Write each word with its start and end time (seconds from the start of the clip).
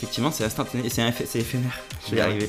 effectivement, 0.00 0.30
c'est 0.30 0.44
instantané, 0.44 0.88
c'est 0.88 1.38
éphémère. 1.38 1.78
Je 2.06 2.14
vais 2.14 2.16
y 2.16 2.20
arriver. 2.20 2.48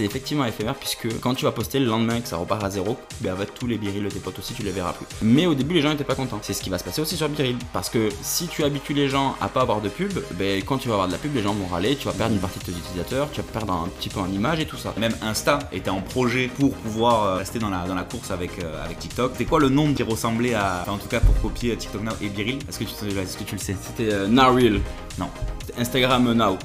C'est 0.00 0.06
effectivement 0.06 0.46
éphémère 0.46 0.76
puisque 0.76 1.20
quand 1.20 1.34
tu 1.34 1.44
vas 1.44 1.52
poster 1.52 1.78
le 1.78 1.84
lendemain 1.84 2.22
que 2.22 2.26
ça 2.26 2.38
repart 2.38 2.64
à 2.64 2.70
zéro, 2.70 2.96
ben 3.20 3.34
en 3.34 3.36
fait 3.36 3.52
tous 3.52 3.66
les 3.66 3.76
birils 3.76 4.02
de 4.02 4.08
tes 4.08 4.18
potes 4.18 4.38
aussi 4.38 4.54
tu 4.54 4.62
les 4.62 4.70
verras 4.70 4.94
plus. 4.94 5.04
Mais 5.20 5.44
au 5.44 5.54
début 5.54 5.74
les 5.74 5.82
gens 5.82 5.92
étaient 5.92 6.04
pas 6.04 6.14
contents. 6.14 6.38
C'est 6.40 6.54
ce 6.54 6.62
qui 6.62 6.70
va 6.70 6.78
se 6.78 6.84
passer 6.84 7.02
aussi 7.02 7.18
sur 7.18 7.28
Biril 7.28 7.58
parce 7.74 7.90
que 7.90 8.08
si 8.22 8.46
tu 8.46 8.64
habitues 8.64 8.94
les 8.94 9.10
gens 9.10 9.36
à 9.42 9.48
pas 9.48 9.60
avoir 9.60 9.82
de 9.82 9.90
pub, 9.90 10.10
ben 10.38 10.62
quand 10.62 10.78
tu 10.78 10.88
vas 10.88 10.94
avoir 10.94 11.08
de 11.08 11.12
la 11.12 11.18
pub 11.18 11.34
les 11.34 11.42
gens 11.42 11.52
vont 11.52 11.66
râler, 11.66 11.96
tu 11.96 12.06
vas 12.06 12.14
perdre 12.14 12.32
une 12.34 12.40
partie 12.40 12.60
de 12.60 12.64
tes 12.64 12.70
utilisateurs, 12.70 13.28
tu 13.30 13.42
vas 13.42 13.46
perdre 13.52 13.74
un 13.74 13.88
petit 13.88 14.08
peu 14.08 14.20
en 14.20 14.32
image 14.32 14.58
et 14.60 14.64
tout 14.64 14.78
ça. 14.78 14.94
Même 14.96 15.12
Insta 15.20 15.58
était 15.70 15.90
en 15.90 16.00
projet 16.00 16.48
pour 16.58 16.72
pouvoir 16.72 17.24
euh, 17.24 17.36
rester 17.36 17.58
dans 17.58 17.68
la, 17.68 17.86
dans 17.86 17.94
la 17.94 18.04
course 18.04 18.30
avec, 18.30 18.52
euh, 18.64 18.82
avec 18.82 19.00
TikTok. 19.00 19.32
C'est 19.36 19.44
quoi 19.44 19.60
le 19.60 19.68
nom 19.68 19.92
qui 19.92 20.02
ressemblait 20.02 20.54
à. 20.54 20.78
enfin, 20.80 20.92
en 20.92 20.98
tout 20.98 21.08
cas 21.08 21.20
pour 21.20 21.38
copier 21.42 21.76
TikTok 21.76 22.02
Now 22.04 22.12
et 22.22 22.30
Biril? 22.30 22.58
Est-ce 22.70 22.78
que, 22.78 22.84
est-ce 22.84 23.36
que 23.36 23.44
tu 23.44 23.54
le 23.54 23.60
sais? 23.60 23.76
C'était 23.78 24.14
euh, 24.14 24.28
Now 24.28 24.54
Real. 24.54 24.80
Non. 25.18 25.28
C'était 25.60 25.78
Instagram 25.78 26.24
Now. 26.32 26.52
Non. 26.52 26.56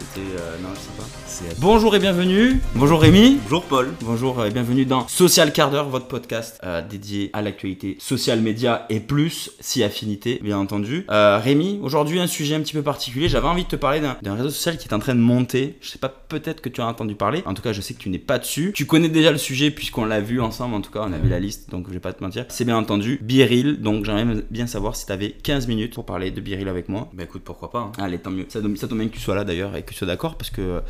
C'était 0.00 0.26
euh, 0.40 0.56
non 0.60 0.70
je 0.74 0.80
sais 0.80 0.96
pas. 0.96 1.04
Bonjour 1.58 1.94
et 1.94 1.98
bienvenue. 2.00 2.60
Bonjour 2.74 3.00
Rémi. 3.00 3.38
Bonjour 3.44 3.62
Paul. 3.64 3.92
Bonjour 4.02 4.44
et 4.44 4.50
bienvenue 4.50 4.84
dans 4.84 5.06
Social 5.06 5.52
Quart 5.52 5.70
d'heure, 5.70 5.88
votre 5.88 6.06
podcast 6.08 6.58
euh, 6.64 6.82
dédié 6.82 7.30
à 7.32 7.40
l'actualité 7.40 7.96
social 8.00 8.40
média 8.40 8.84
et 8.90 8.98
plus, 9.00 9.50
si 9.60 9.82
affinité, 9.84 10.40
bien 10.42 10.58
entendu. 10.58 11.06
Euh, 11.10 11.38
Rémi, 11.38 11.78
aujourd'hui 11.82 12.18
un 12.18 12.26
sujet 12.26 12.56
un 12.56 12.60
petit 12.60 12.72
peu 12.72 12.82
particulier. 12.82 13.28
J'avais 13.28 13.46
envie 13.46 13.62
de 13.64 13.68
te 13.68 13.76
parler 13.76 14.00
d'un 14.22 14.34
réseau 14.34 14.50
social 14.50 14.76
qui 14.76 14.88
est 14.88 14.92
en 14.92 14.98
train 14.98 15.14
de 15.14 15.20
monter. 15.20 15.76
Je 15.80 15.88
sais 15.90 15.98
pas, 15.98 16.08
peut-être 16.08 16.60
que 16.60 16.68
tu 16.68 16.80
as 16.80 16.86
entendu 16.86 17.14
parler. 17.14 17.42
En 17.46 17.54
tout 17.54 17.62
cas, 17.62 17.72
je 17.72 17.80
sais 17.80 17.94
que 17.94 18.00
tu 18.00 18.08
n'es 18.10 18.18
pas 18.18 18.38
dessus. 18.38 18.72
Tu 18.74 18.86
connais 18.86 19.08
déjà 19.08 19.30
le 19.30 19.38
sujet 19.38 19.70
puisqu'on 19.70 20.04
l'a 20.06 20.20
vu 20.20 20.40
ensemble. 20.40 20.74
En 20.74 20.80
tout 20.80 20.90
cas, 20.90 21.04
on 21.06 21.12
a 21.12 21.18
vu 21.18 21.28
la 21.28 21.38
liste, 21.38 21.70
donc 21.70 21.86
je 21.88 21.92
vais 21.92 22.00
pas 22.00 22.12
te 22.12 22.24
mentir. 22.24 22.44
C'est 22.48 22.64
bien 22.64 22.76
entendu 22.76 23.18
Biril. 23.22 23.80
Donc 23.80 24.04
j'aimerais 24.04 24.42
bien 24.50 24.66
savoir 24.66 24.96
si 24.96 25.06
tu 25.06 25.12
avais 25.12 25.30
15 25.30 25.68
minutes 25.68 25.94
pour 25.94 26.06
parler 26.06 26.30
de 26.32 26.40
Biril 26.40 26.68
avec 26.68 26.88
moi. 26.88 27.08
Bah 27.14 27.22
écoute, 27.22 27.42
pourquoi 27.44 27.70
pas. 27.70 27.78
hein. 27.80 27.92
Allez, 28.02 28.18
tant 28.18 28.30
mieux. 28.32 28.46
Ça, 28.48 28.60
tombe- 28.60 28.76
ça 28.76 28.88
tombe 28.88 28.98
bien 28.98 29.08
que 29.08 29.14
tu 29.14 29.20
sois 29.20 29.34
là 29.36 29.44
d'ailleurs 29.44 29.76
et 29.76 29.82
que 29.82 29.90
tu 29.90 29.96
sois 29.96 30.06
d'accord 30.08 30.36
parce 30.36 30.50
que 30.50 30.82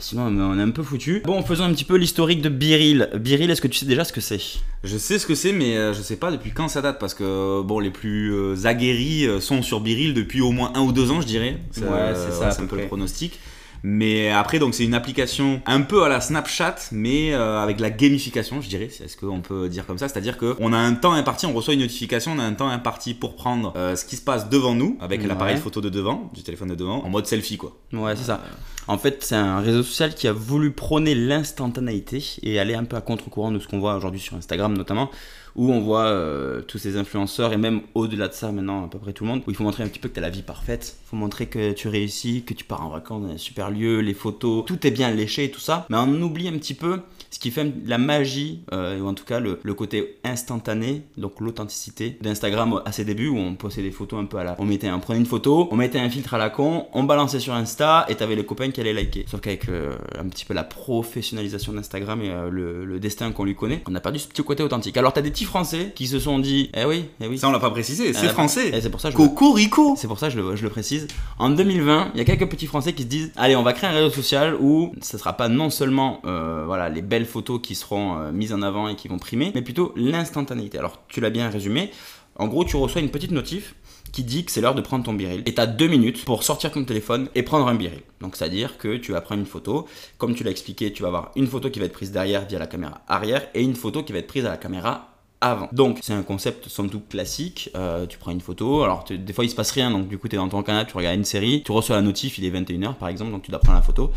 sinon 0.00 0.26
on 0.26 0.58
est 0.58 0.62
un 0.62 0.70
peu 0.70 0.82
foutu. 0.82 1.22
Bon, 1.24 1.42
faisons 1.42 1.64
un 1.64 1.72
petit 1.72 1.84
peu 1.84 1.96
l'historique 1.96 2.42
de 2.42 2.48
Biril. 2.48 3.10
Biril, 3.18 3.50
est-ce 3.50 3.60
que 3.60 3.68
tu 3.68 3.78
sais 3.78 3.86
déjà 3.86 4.04
ce 4.04 4.12
que 4.12 4.20
c'est? 4.20 4.40
Je 4.84 4.96
sais 4.96 5.18
ce 5.18 5.26
que 5.26 5.34
c'est, 5.34 5.52
mais 5.52 5.76
euh, 5.76 5.92
je 5.92 6.02
sais 6.02 6.16
pas 6.16 6.30
depuis 6.30 6.50
quand 6.52 6.68
ça 6.68 6.80
date 6.82 6.98
parce 6.98 7.14
que 7.14 7.62
bon, 7.62 7.78
les 7.80 7.90
plus 7.90 8.32
euh, 8.34 8.66
aguerris 8.66 9.26
euh, 9.26 9.40
sont 9.40 9.62
sur 9.62 9.80
Biril 9.80 10.14
depuis 10.14 10.40
au 10.40 10.50
moins 10.52 10.72
un 10.74 10.80
ou 10.82 10.92
deux 10.92 11.10
ans, 11.10 11.20
je 11.20 11.26
dirais. 11.26 11.58
Ouais, 11.78 12.14
c'est 12.14 12.32
ça, 12.32 12.50
C'est 12.50 12.62
un 12.62 12.66
peu 12.66 12.74
près. 12.76 12.82
le 12.82 12.86
pronostic. 12.88 13.38
Mais 13.82 14.30
après, 14.30 14.58
donc 14.58 14.74
c'est 14.74 14.84
une 14.84 14.94
application 14.94 15.60
un 15.66 15.82
peu 15.82 16.02
à 16.04 16.08
la 16.08 16.20
Snapchat, 16.20 16.76
mais 16.92 17.32
euh, 17.32 17.58
avec 17.62 17.78
la 17.80 17.90
gamification, 17.90 18.60
je 18.60 18.68
dirais. 18.68 18.88
Est-ce 19.02 19.16
qu'on 19.16 19.40
peut 19.40 19.68
dire 19.68 19.86
comme 19.86 19.98
ça 19.98 20.08
C'est-à-dire 20.08 20.36
qu'on 20.38 20.72
a 20.72 20.76
un 20.78 20.94
temps 20.94 21.12
imparti, 21.12 21.46
on 21.46 21.52
reçoit 21.52 21.74
une 21.74 21.80
notification, 21.80 22.32
on 22.36 22.38
a 22.38 22.44
un 22.44 22.54
temps 22.54 22.68
imparti 22.68 23.14
pour 23.14 23.36
prendre 23.36 23.72
euh, 23.76 23.94
ce 23.96 24.04
qui 24.04 24.16
se 24.16 24.22
passe 24.22 24.48
devant 24.48 24.74
nous, 24.74 24.96
avec 25.00 25.20
Ouais. 25.20 25.26
l'appareil 25.26 25.56
photo 25.58 25.80
de 25.80 25.88
devant, 25.88 26.30
du 26.34 26.42
téléphone 26.42 26.68
de 26.68 26.74
devant, 26.74 27.04
en 27.04 27.08
mode 27.08 27.26
selfie 27.26 27.56
quoi. 27.56 27.76
Ouais, 27.92 28.14
c'est 28.16 28.24
ça. 28.24 28.40
En 28.88 28.96
fait, 28.98 29.22
c'est 29.22 29.34
un 29.36 29.60
réseau 29.60 29.82
social 29.82 30.14
qui 30.14 30.26
a 30.28 30.32
voulu 30.32 30.70
prôner 30.72 31.14
l'instantanéité 31.14 32.24
et 32.42 32.58
aller 32.58 32.74
un 32.74 32.84
peu 32.84 32.96
à 32.96 33.00
contre-courant 33.00 33.50
de 33.52 33.58
ce 33.58 33.68
qu'on 33.68 33.78
voit 33.80 33.94
aujourd'hui 33.96 34.20
sur 34.20 34.34
Instagram 34.36 34.76
notamment, 34.76 35.10
où 35.56 35.72
on 35.72 35.80
voit 35.80 36.06
euh, 36.06 36.62
tous 36.62 36.78
ces 36.78 36.96
influenceurs 36.96 37.52
et 37.52 37.56
même 37.56 37.82
au-delà 37.94 38.28
de 38.28 38.32
ça 38.32 38.52
maintenant 38.52 38.84
à 38.84 38.88
peu 38.88 38.98
près 38.98 39.12
tout 39.12 39.24
le 39.24 39.30
monde, 39.30 39.42
où 39.46 39.50
il 39.50 39.56
faut 39.56 39.64
montrer 39.64 39.82
un 39.82 39.88
petit 39.88 39.98
peu 39.98 40.08
que 40.08 40.14
tu 40.14 40.20
as 40.20 40.22
la 40.22 40.30
vie 40.30 40.42
parfaite, 40.42 40.96
il 41.04 41.08
faut 41.08 41.16
montrer 41.16 41.46
que 41.46 41.72
tu 41.72 41.88
réussis, 41.88 42.42
que 42.42 42.54
tu 42.54 42.64
pars 42.64 42.84
en 42.84 42.90
vacances 42.90 43.22
dans 43.22 43.32
un 43.32 43.38
super 43.38 43.70
lieu, 43.70 44.00
les 44.00 44.14
photos, 44.14 44.64
tout 44.66 44.86
est 44.86 44.90
bien 44.90 45.10
léché 45.10 45.44
et 45.44 45.50
tout 45.50 45.60
ça, 45.60 45.86
mais 45.88 45.96
on 45.96 46.20
oublie 46.22 46.48
un 46.48 46.58
petit 46.58 46.74
peu 46.74 47.00
ce 47.30 47.38
qui 47.38 47.50
fait 47.50 47.72
la 47.86 47.98
magie, 47.98 48.62
euh, 48.72 48.98
ou 49.00 49.06
en 49.06 49.14
tout 49.14 49.24
cas 49.24 49.40
le, 49.40 49.56
côté 49.74 50.18
instantané, 50.24 51.02
donc 51.16 51.40
l'authenticité 51.40 52.16
d'Instagram 52.20 52.82
à 52.84 52.92
ses 52.92 53.04
débuts 53.04 53.28
où 53.28 53.38
on 53.38 53.54
postait 53.54 53.82
des 53.82 53.90
photos 53.90 54.20
un 54.20 54.24
peu 54.24 54.38
à 54.38 54.44
la. 54.44 54.56
On 54.58 54.64
mettait, 54.64 54.90
prenait 55.00 55.20
une 55.20 55.26
photo, 55.26 55.68
on 55.70 55.76
mettait 55.76 55.98
un 55.98 56.10
filtre 56.10 56.34
à 56.34 56.38
la 56.38 56.50
con, 56.50 56.86
on 56.92 57.04
balançait 57.04 57.38
sur 57.38 57.52
Insta 57.52 58.06
et 58.08 58.16
t'avais 58.16 58.34
les 58.34 58.44
copains 58.44 58.70
qui 58.70 58.80
allaient 58.80 58.94
liker. 58.94 59.24
Sauf 59.28 59.40
qu'avec 59.40 59.68
euh, 59.68 59.96
un 60.18 60.28
petit 60.28 60.44
peu 60.44 60.54
la 60.54 60.64
professionnalisation 60.64 61.72
d'Instagram 61.72 62.22
et 62.22 62.30
le, 62.50 62.84
le 62.84 62.98
destin 62.98 63.30
qu'on 63.30 63.44
lui 63.44 63.54
connaît, 63.54 63.82
on 63.86 63.94
a 63.94 64.00
perdu 64.00 64.18
ce 64.18 64.28
petit 64.28 64.42
côté 64.42 64.62
authentique. 64.62 64.96
Alors 64.96 65.12
t'as 65.12 65.22
des 65.22 65.30
petits 65.38 65.44
Français 65.44 65.92
qui 65.94 66.08
se 66.08 66.18
sont 66.18 66.40
dit, 66.40 66.68
eh 66.76 66.84
oui, 66.84 67.04
eh 67.20 67.28
oui. 67.28 67.38
Ça, 67.38 67.48
on 67.48 67.52
l'a 67.52 67.60
pas 67.60 67.70
précisé, 67.70 68.12
c'est 68.12 68.26
Ah, 68.26 68.30
français. 68.30 68.70
Et 68.70 68.80
c'est 68.80 68.90
pour 68.90 69.00
ça 69.00 69.10
je 69.10 69.16
Cocorico 69.16 69.94
c'est 69.96 70.08
pour 70.08 70.18
ça 70.18 70.26
que 70.26 70.34
je 70.34 70.40
le, 70.40 70.56
je 70.56 70.64
le 70.64 70.68
précise. 70.68 71.06
En 71.38 71.50
2020, 71.50 72.10
il 72.14 72.18
y 72.18 72.20
a 72.20 72.24
quelques 72.24 72.50
petits 72.50 72.66
Français 72.66 72.92
qui 72.92 73.04
se 73.04 73.08
disent 73.08 73.32
Allez, 73.36 73.54
on 73.54 73.62
va 73.62 73.72
créer 73.72 73.88
un 73.88 73.92
réseau 73.92 74.10
social 74.10 74.56
où 74.60 74.92
ce 75.00 75.16
sera 75.16 75.34
pas 75.34 75.48
non 75.48 75.70
seulement 75.70 76.20
euh, 76.24 76.64
voilà, 76.66 76.88
les 76.88 77.02
belles 77.02 77.24
photos 77.24 77.60
qui 77.62 77.76
seront 77.76 78.18
euh, 78.18 78.32
mises 78.32 78.52
en 78.52 78.62
avant 78.62 78.88
et 78.88 78.96
qui 78.96 79.06
vont 79.06 79.18
primer, 79.18 79.52
mais 79.54 79.62
plutôt 79.62 79.92
l'instantanéité. 79.94 80.78
Alors, 80.78 81.00
tu 81.06 81.20
l'as 81.20 81.30
bien 81.30 81.48
résumé. 81.48 81.92
En 82.34 82.48
gros, 82.48 82.64
tu 82.64 82.74
reçois 82.74 83.00
une 83.00 83.10
petite 83.10 83.30
notif 83.30 83.76
qui 84.10 84.24
dit 84.24 84.44
que 84.44 84.50
c'est 84.50 84.60
l'heure 84.60 84.74
de 84.74 84.80
prendre 84.80 85.04
ton 85.04 85.12
biril. 85.12 85.42
Et 85.46 85.54
tu 85.54 85.60
as 85.60 85.66
deux 85.66 85.86
minutes 85.86 86.24
pour 86.24 86.42
sortir 86.42 86.72
ton 86.72 86.82
téléphone 86.84 87.28
et 87.36 87.44
prendre 87.44 87.68
un 87.68 87.76
biril. 87.76 88.00
Donc, 88.20 88.34
c'est-à-dire 88.34 88.76
que 88.76 88.96
tu 88.96 89.12
vas 89.12 89.20
prendre 89.20 89.40
une 89.40 89.46
photo. 89.46 89.86
Comme 90.16 90.34
tu 90.34 90.42
l'as 90.42 90.50
expliqué, 90.50 90.92
tu 90.92 91.02
vas 91.02 91.08
avoir 91.08 91.30
une 91.36 91.46
photo 91.46 91.70
qui 91.70 91.78
va 91.78 91.84
être 91.84 91.92
prise 91.92 92.10
derrière 92.10 92.44
via 92.44 92.58
la 92.58 92.66
caméra 92.66 93.02
arrière 93.06 93.46
et 93.54 93.62
une 93.62 93.76
photo 93.76 94.02
qui 94.02 94.12
va 94.12 94.18
être 94.18 94.26
prise 94.26 94.44
à 94.46 94.50
la 94.50 94.56
caméra 94.56 95.17
avant. 95.40 95.68
Donc 95.72 95.98
c'est 96.02 96.12
un 96.12 96.22
concept 96.22 96.68
somme 96.68 96.90
toute 96.90 97.08
classique. 97.08 97.70
Euh, 97.76 98.06
tu 98.06 98.18
prends 98.18 98.32
une 98.32 98.40
photo, 98.40 98.82
alors 98.82 99.04
tu- 99.04 99.18
des 99.18 99.32
fois 99.32 99.44
il 99.44 99.50
se 99.50 99.54
passe 99.54 99.70
rien, 99.70 99.90
donc 99.90 100.08
du 100.08 100.18
coup 100.18 100.26
tu 100.28 100.34
es 100.34 100.38
dans 100.38 100.48
ton 100.48 100.62
canapé, 100.62 100.90
tu 100.90 100.96
regardes 100.96 101.16
une 101.16 101.24
série, 101.24 101.62
tu 101.64 101.70
reçois 101.72 101.96
la 101.96 102.02
notif, 102.02 102.38
il 102.38 102.44
est 102.44 102.50
21h 102.50 102.94
par 102.96 103.08
exemple, 103.08 103.30
donc 103.30 103.42
tu 103.42 103.50
dois 103.50 103.60
prendre 103.60 103.78
la 103.78 103.82
photo. 103.82 104.10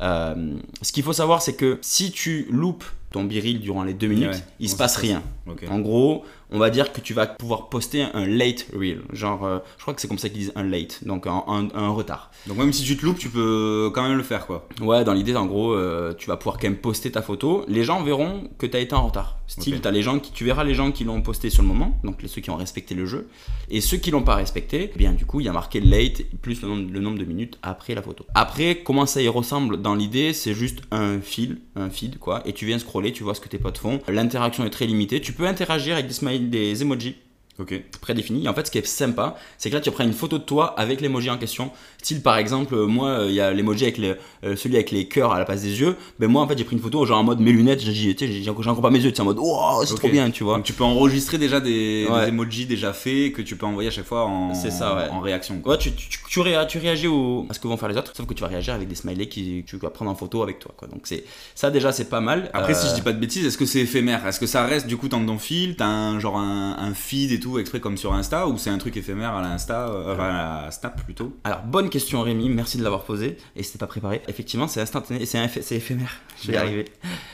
Euh, 0.00 0.54
ce 0.82 0.92
qu'il 0.92 1.02
faut 1.02 1.12
savoir 1.12 1.42
c'est 1.42 1.54
que 1.54 1.78
si 1.82 2.12
tu 2.12 2.46
loupes 2.50 2.84
ton 3.10 3.24
biril 3.24 3.60
durant 3.60 3.82
les 3.84 3.94
deux 3.94 4.06
minutes, 4.06 4.28
Ouais, 4.28 4.42
il 4.60 4.68
se 4.68 4.76
passe 4.76 4.96
rien. 4.96 5.22
En 5.70 5.78
gros, 5.80 6.24
on 6.50 6.58
va 6.58 6.70
dire 6.70 6.92
que 6.92 7.00
tu 7.00 7.14
vas 7.14 7.26
pouvoir 7.26 7.68
poster 7.68 8.02
un 8.14 8.26
late 8.26 8.66
reel. 8.74 9.02
Genre, 9.12 9.44
euh, 9.44 9.58
je 9.76 9.82
crois 9.82 9.94
que 9.94 10.00
c'est 10.00 10.08
comme 10.08 10.18
ça 10.18 10.28
qu'ils 10.28 10.38
disent 10.38 10.52
un 10.56 10.62
late, 10.64 11.04
donc 11.04 11.26
un, 11.26 11.44
un- 11.46 11.68
un 11.74 11.88
retard. 11.90 12.30
Donc 12.46 12.56
même 12.58 12.72
si 12.72 12.82
tu 12.84 12.96
te 12.96 13.04
loupes, 13.04 13.18
tu 13.18 13.28
peux 13.28 13.90
quand 13.94 14.02
même 14.06 14.16
le 14.16 14.22
faire 14.22 14.46
quoi. 14.46 14.66
Ouais, 14.80 15.04
dans 15.04 15.12
l'idée, 15.12 15.34
en 15.36 15.46
gros, 15.46 15.72
euh, 15.72 16.14
tu 16.14 16.26
vas 16.28 16.36
pouvoir 16.36 16.56
quand 16.58 16.68
même 16.68 16.76
poster 16.78 17.10
ta 17.10 17.22
photo. 17.22 17.64
Les 17.68 17.84
gens 17.84 18.02
verront 18.02 18.48
que 18.58 18.66
tu 18.66 18.76
as 18.76 18.80
été 18.80 18.94
en 18.94 19.06
retard. 19.06 19.36
Style, 19.46 19.76
Ok. 19.76 19.80
t'as 19.80 19.90
les 19.90 20.02
gens 20.02 20.18
qui, 20.18 20.30
tu 20.30 20.44
verras 20.44 20.62
les 20.62 20.74
gens 20.74 20.92
qui 20.92 21.04
l'ont 21.04 21.22
posté 21.22 21.48
sur 21.48 21.62
le 21.62 21.68
moment, 21.68 21.98
donc 22.04 22.20
les 22.22 22.28
ceux 22.28 22.42
qui 22.42 22.50
ont 22.50 22.56
respecté 22.56 22.94
le 22.94 23.06
jeu, 23.06 23.28
et 23.70 23.80
ceux 23.80 23.96
qui 23.96 24.10
l'ont 24.10 24.22
pas 24.22 24.34
respecté. 24.34 24.90
eh 24.94 24.98
Bien, 24.98 25.12
du 25.12 25.24
coup, 25.24 25.40
il 25.40 25.46
y 25.46 25.48
a 25.48 25.52
marqué 25.52 25.80
late 25.80 26.22
plus 26.42 26.60
le 26.60 26.68
nombre, 26.68 26.90
le 26.92 27.00
nombre 27.00 27.18
de 27.18 27.24
minutes 27.24 27.58
après 27.62 27.94
la 27.94 28.02
photo. 28.02 28.26
Après, 28.34 28.82
comment 28.84 29.06
ça 29.06 29.22
y 29.22 29.28
ressemble 29.28 29.80
dans 29.80 29.94
l'idée 29.94 30.34
C'est 30.34 30.52
juste 30.52 30.80
un 30.90 31.18
fil, 31.20 31.60
un 31.76 31.88
feed 31.88 32.18
quoi, 32.18 32.42
et 32.46 32.52
tu 32.52 32.66
viens 32.66 32.78
scroller, 32.78 33.10
tu 33.12 33.22
vois 33.22 33.34
ce 33.34 33.40
que 33.40 33.48
tes 33.48 33.56
potes 33.58 33.78
font. 33.78 34.00
L'interaction 34.08 34.66
est 34.66 34.70
très 34.70 34.84
limitée. 34.86 35.20
Tu 35.22 35.32
peux 35.32 35.46
interagir 35.46 35.94
avec 35.94 36.08
des 36.08 36.12
smileys, 36.12 36.37
des 36.40 36.82
emojis 36.82 37.16
Ok. 37.58 37.74
prédéfini. 38.00 38.44
Et 38.44 38.48
en 38.48 38.54
fait, 38.54 38.66
ce 38.66 38.70
qui 38.70 38.78
est 38.78 38.86
sympa, 38.86 39.36
c'est 39.58 39.68
que 39.68 39.74
là, 39.74 39.80
tu 39.80 39.90
prends 39.90 40.04
une 40.04 40.12
photo 40.12 40.38
de 40.38 40.44
toi 40.44 40.78
avec 40.78 41.00
l'emoji 41.00 41.28
en 41.28 41.38
question. 41.38 41.72
Style, 42.00 42.22
par 42.22 42.38
exemple, 42.38 42.74
euh, 42.74 42.86
moi, 42.86 43.08
euh, 43.08 43.26
il 43.28 43.34
y 43.34 43.40
a 43.40 43.52
l'emoji 43.52 43.82
avec 43.84 43.98
les, 43.98 44.14
euh, 44.44 44.54
celui 44.56 44.76
avec 44.76 44.92
les 44.92 45.08
cœurs 45.08 45.32
à 45.32 45.38
la 45.38 45.44
place 45.44 45.62
des 45.62 45.80
yeux. 45.80 45.96
Ben 46.20 46.28
moi, 46.28 46.42
en 46.42 46.48
fait, 46.48 46.56
j'ai 46.56 46.62
pris 46.64 46.76
une 46.76 46.82
photo 46.82 47.04
genre 47.04 47.18
en 47.18 47.24
mode 47.24 47.40
mes 47.40 47.50
lunettes. 47.52 47.80
J'ai 47.80 48.14
dit, 48.14 48.48
encore 48.50 48.80
pas 48.80 48.90
mes 48.90 49.00
yeux. 49.00 49.12
Tu 49.12 49.20
en 49.20 49.24
mode, 49.24 49.38
oh, 49.40 49.82
c'est 49.84 49.96
trop 49.96 50.08
bien, 50.08 50.30
tu 50.30 50.44
vois. 50.44 50.54
Donc 50.56 50.64
tu 50.64 50.72
peux 50.72 50.84
enregistrer 50.84 51.38
déjà 51.38 51.58
des, 51.60 52.06
Ouais. 52.08 52.22
des 52.22 52.28
emojis 52.28 52.66
déjà 52.66 52.92
faits 52.92 53.32
que 53.32 53.42
tu 53.42 53.56
peux 53.56 53.66
envoyer 53.66 53.88
à 53.88 53.92
chaque 53.92 54.04
fois 54.06 54.24
en, 54.26 54.54
ça, 54.54 54.94
ouais. 54.96 55.08
en 55.10 55.20
réaction. 55.20 55.58
Quoi. 55.58 55.72
Ouais, 55.72 55.78
tu, 55.78 55.92
tu, 55.92 56.08
tu, 56.28 56.40
réa- 56.40 56.66
tu 56.66 56.78
réagis 56.78 57.08
au, 57.08 57.46
à 57.50 57.54
ce 57.54 57.58
que 57.58 57.66
vont 57.66 57.76
faire 57.76 57.88
les 57.88 57.96
autres, 57.96 58.12
sauf 58.16 58.26
que 58.26 58.34
tu 58.34 58.42
vas 58.42 58.48
réagir 58.48 58.74
avec 58.74 58.86
des 58.88 58.94
smileys 58.94 59.28
qui, 59.28 59.64
que 59.64 59.70
tu 59.70 59.76
vas 59.76 59.90
prendre 59.90 60.10
en 60.10 60.14
photo 60.14 60.42
avec 60.42 60.60
toi. 60.60 60.72
Quoi. 60.76 60.86
Donc 60.88 61.00
c'est 61.04 61.24
ça 61.56 61.70
déjà 61.70 61.90
c'est 61.90 62.08
pas 62.08 62.20
mal. 62.20 62.48
Après, 62.54 62.74
si 62.74 62.86
Euh, 62.86 62.90
je 62.90 62.94
dis 62.94 63.02
pas 63.02 63.12
de 63.12 63.18
bêtises, 63.18 63.44
est-ce 63.44 63.58
que 63.58 63.66
c'est 63.66 63.80
éphémère? 63.80 64.24
Est-ce 64.26 64.38
que 64.38 64.46
ça 64.46 64.64
reste 64.64 64.86
du 64.86 64.96
coup 64.96 65.08
dans 65.08 65.24
ton 65.26 65.38
fil? 65.38 65.74
T'as 65.74 65.86
un 65.86 66.20
genre 66.20 66.38
un, 66.38 66.76
un 66.78 66.94
feed 66.94 67.32
et 67.32 67.40
tout 67.40 67.58
exprès 67.58 67.80
comme 67.80 67.96
sur 67.96 68.14
Insta 68.14 68.46
ou 68.46 68.56
c'est 68.56 68.70
un 68.70 68.78
truc 68.78 68.96
éphémère 68.96 69.32
à 69.34 69.42
l'Insta, 69.42 69.88
euh, 69.88 70.12
enfin, 70.14 70.24
à 70.24 70.62
la 70.66 70.70
Snap 70.70 71.02
plutôt? 71.04 71.32
Alors, 71.44 71.62
bonne 71.66 71.87
question 71.88 72.22
Rémi, 72.22 72.48
merci 72.48 72.78
de 72.78 72.82
l'avoir 72.82 73.02
posée. 73.04 73.36
Et 73.56 73.62
c'était 73.62 73.78
pas 73.78 73.86
préparé. 73.86 74.22
Effectivement, 74.28 74.68
c'est 74.68 74.80
instantané, 74.80 75.24
c'est 75.26 75.72
éphémère. 75.72 76.12
Je 76.42 76.48
vais 76.48 76.54
y 76.54 76.56
arriver. 76.56 76.84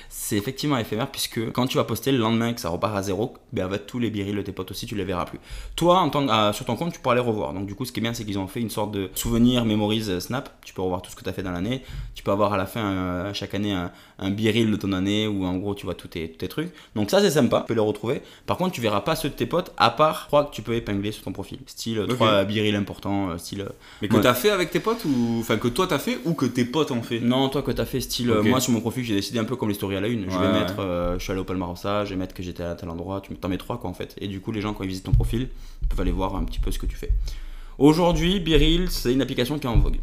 C'est 0.09 0.37
effectivement 0.37 0.79
éphémère 0.79 1.11
puisque 1.11 1.51
quand 1.53 1.67
tu 1.67 1.77
vas 1.77 1.85
poster 1.85 2.11
le 2.13 2.19
lendemain 2.19 2.53
que 2.55 2.61
ça 2.61 2.69
repart 2.71 2.97
à 2.97 3.03
zéro, 3.03 3.35
ben 3.53 3.67
en 3.67 3.71
fait, 3.71 3.81
tous 3.87 3.99
les 3.99 4.11
birils 4.11 4.35
de 4.37 4.43
tes 4.43 4.53
potes 4.53 4.71
aussi, 4.71 4.87
tu 4.87 4.95
les 4.95 5.05
verras 5.05 5.27
plus. 5.27 5.39
Toi, 5.77 5.99
en 5.99 6.09
tant, 6.09 6.25
que- 6.27 6.33
euh, 6.33 6.53
sur 6.53 6.65
ton 6.65 6.77
compte, 6.77 6.93
tu 6.93 7.01
pourras 7.01 7.15
les 7.17 7.21
revoir. 7.21 7.53
Donc, 7.53 7.67
du 7.67 7.75
coup, 7.75 7.85
ce 7.85 7.93
qui 7.93 8.01
est 8.01 8.03
bien, 8.03 8.15
c'est 8.15 8.25
qu'ils 8.25 8.39
ont 8.39 8.47
fait 8.47 8.61
une 8.61 8.71
sorte 8.71 8.93
de 8.93 9.11
souvenir, 9.15 9.65
mémorise 9.65 10.09
euh, 10.09 10.21
Snap. 10.21 10.51
Tu 10.65 10.73
peux 10.73 10.81
revoir 10.83 11.03
tout 11.03 11.11
ce 11.11 11.17
que 11.17 11.23
tu 11.25 11.29
as 11.29 11.33
fait 11.33 11.43
dans 11.43 11.51
l'année. 11.51 11.83
Tu 12.15 12.23
peux 12.23 12.31
avoir 12.31 12.53
à 12.55 12.57
la 12.57 12.65
fin, 12.67 12.81
euh, 12.85 13.35
chaque 13.35 13.55
année, 13.55 13.73
un, 13.73 13.91
un 14.19 14.31
biril 14.31 14.71
de 14.71 14.77
ton 14.77 14.93
année 14.93 15.27
où 15.27 15.45
en 15.45 15.57
gros, 15.57 15.75
tu 15.75 15.85
vois 15.85 15.95
tous 15.95 16.09
tes, 16.09 16.31
tous 16.31 16.39
tes 16.39 16.49
trucs. 16.49 16.73
Donc, 16.95 17.11
ça, 17.11 17.21
c'est 17.21 17.31
sympa. 17.33 17.61
Tu 17.61 17.67
peux 17.67 17.75
les 17.75 17.81
retrouver. 17.81 18.23
Par 18.47 18.57
contre, 18.57 18.73
tu 18.73 18.81
verras 18.81 19.01
pas 19.03 19.17
ceux 19.17 19.29
de 19.29 19.35
tes 19.35 19.47
potes 19.47 19.73
à 19.77 19.91
part 19.91 20.27
trois 20.29 20.49
que 20.49 20.55
tu 20.55 20.63
peux 20.63 20.75
épingler 20.75 21.13
sur 21.13 21.25
ton 21.25 21.33
profil. 21.33 21.59
Style 21.67 22.01
Ok. 22.01 22.15
trois 22.15 22.45
birils 22.45 22.77
importants, 22.77 23.37
style. 23.37 23.67
Mais 24.01 24.09
que 24.09 24.15
Ouais. 24.17 24.23
t'as 24.23 24.35
fait 24.45 24.51
avec 24.51 24.71
tes 24.71 24.81
potes 24.81 25.07
ou 25.07 25.39
enfin 25.41 25.57
que 25.57 25.69
toi 25.69 25.87
t'as 25.87 25.99
fait 25.99 26.19
ou 26.27 26.35
que 26.35 26.45
tes 26.45 26.67
potes 26.67 26.91
ont 26.91 27.03
fait? 27.03 27.21
Non, 27.21 27.49
toi 27.49 27.63
que 27.63 27.71
t'as 27.71 27.87
fait 27.87 28.01
style, 28.01 28.31
euh, 28.31 28.43
moi 28.43 28.61
sur 28.61 28.73
mon 28.73 28.81
profil 28.81 29.03
j'ai 29.03 29.15
décidé 29.15 29.39
un 29.39 29.45
peu 29.45 29.57
comme 29.57 29.71
les 29.71 29.75
stories 29.75 29.97
à 29.97 30.03
la 30.03 30.09
une. 30.09 30.31
Je 30.31 30.39
vais 30.39 30.47
ouais. 30.47 30.53
mettre, 30.53 30.81
euh, 30.81 31.19
je 31.19 31.25
suis 31.25 31.33
allé 31.33 31.41
au 31.41 31.45
Palmarossa, 31.45 32.05
je 32.05 32.11
vais 32.11 32.17
mettre 32.17 32.35
que 32.35 32.43
j'étais 32.43 32.63
à 32.63 32.75
tel 32.75 32.91
endroit, 32.91 33.23
tu 33.23 33.35
t'en 33.37 33.49
mets 33.49 33.57
trois 33.57 33.79
quoi 33.81 33.89
en 33.89 33.95
fait. 33.95 34.15
Et 34.21 34.29
du 34.29 34.41
coup 34.41 34.53
les 34.53 34.61
gens 34.61 34.75
quand 34.75 34.85
ils 34.85 34.89
visitent 34.89 35.05
ton 35.05 35.13
profil, 35.13 35.49
peuvent 35.89 36.01
aller 36.01 36.13
voir 36.13 36.37
un 36.37 36.45
petit 36.45 36.61
peu 36.61 36.71
ce 36.71 36.79
que 36.79 36.85
tu 36.85 36.97
fais. 36.97 37.11
Aujourd'hui, 37.79 38.39
Biril, 38.39 38.89
c'est 38.91 39.13
une 39.13 39.23
application 39.23 39.59
qui 39.59 39.67
est 39.67 39.71
en 39.71 39.79
vogue. 39.79 39.97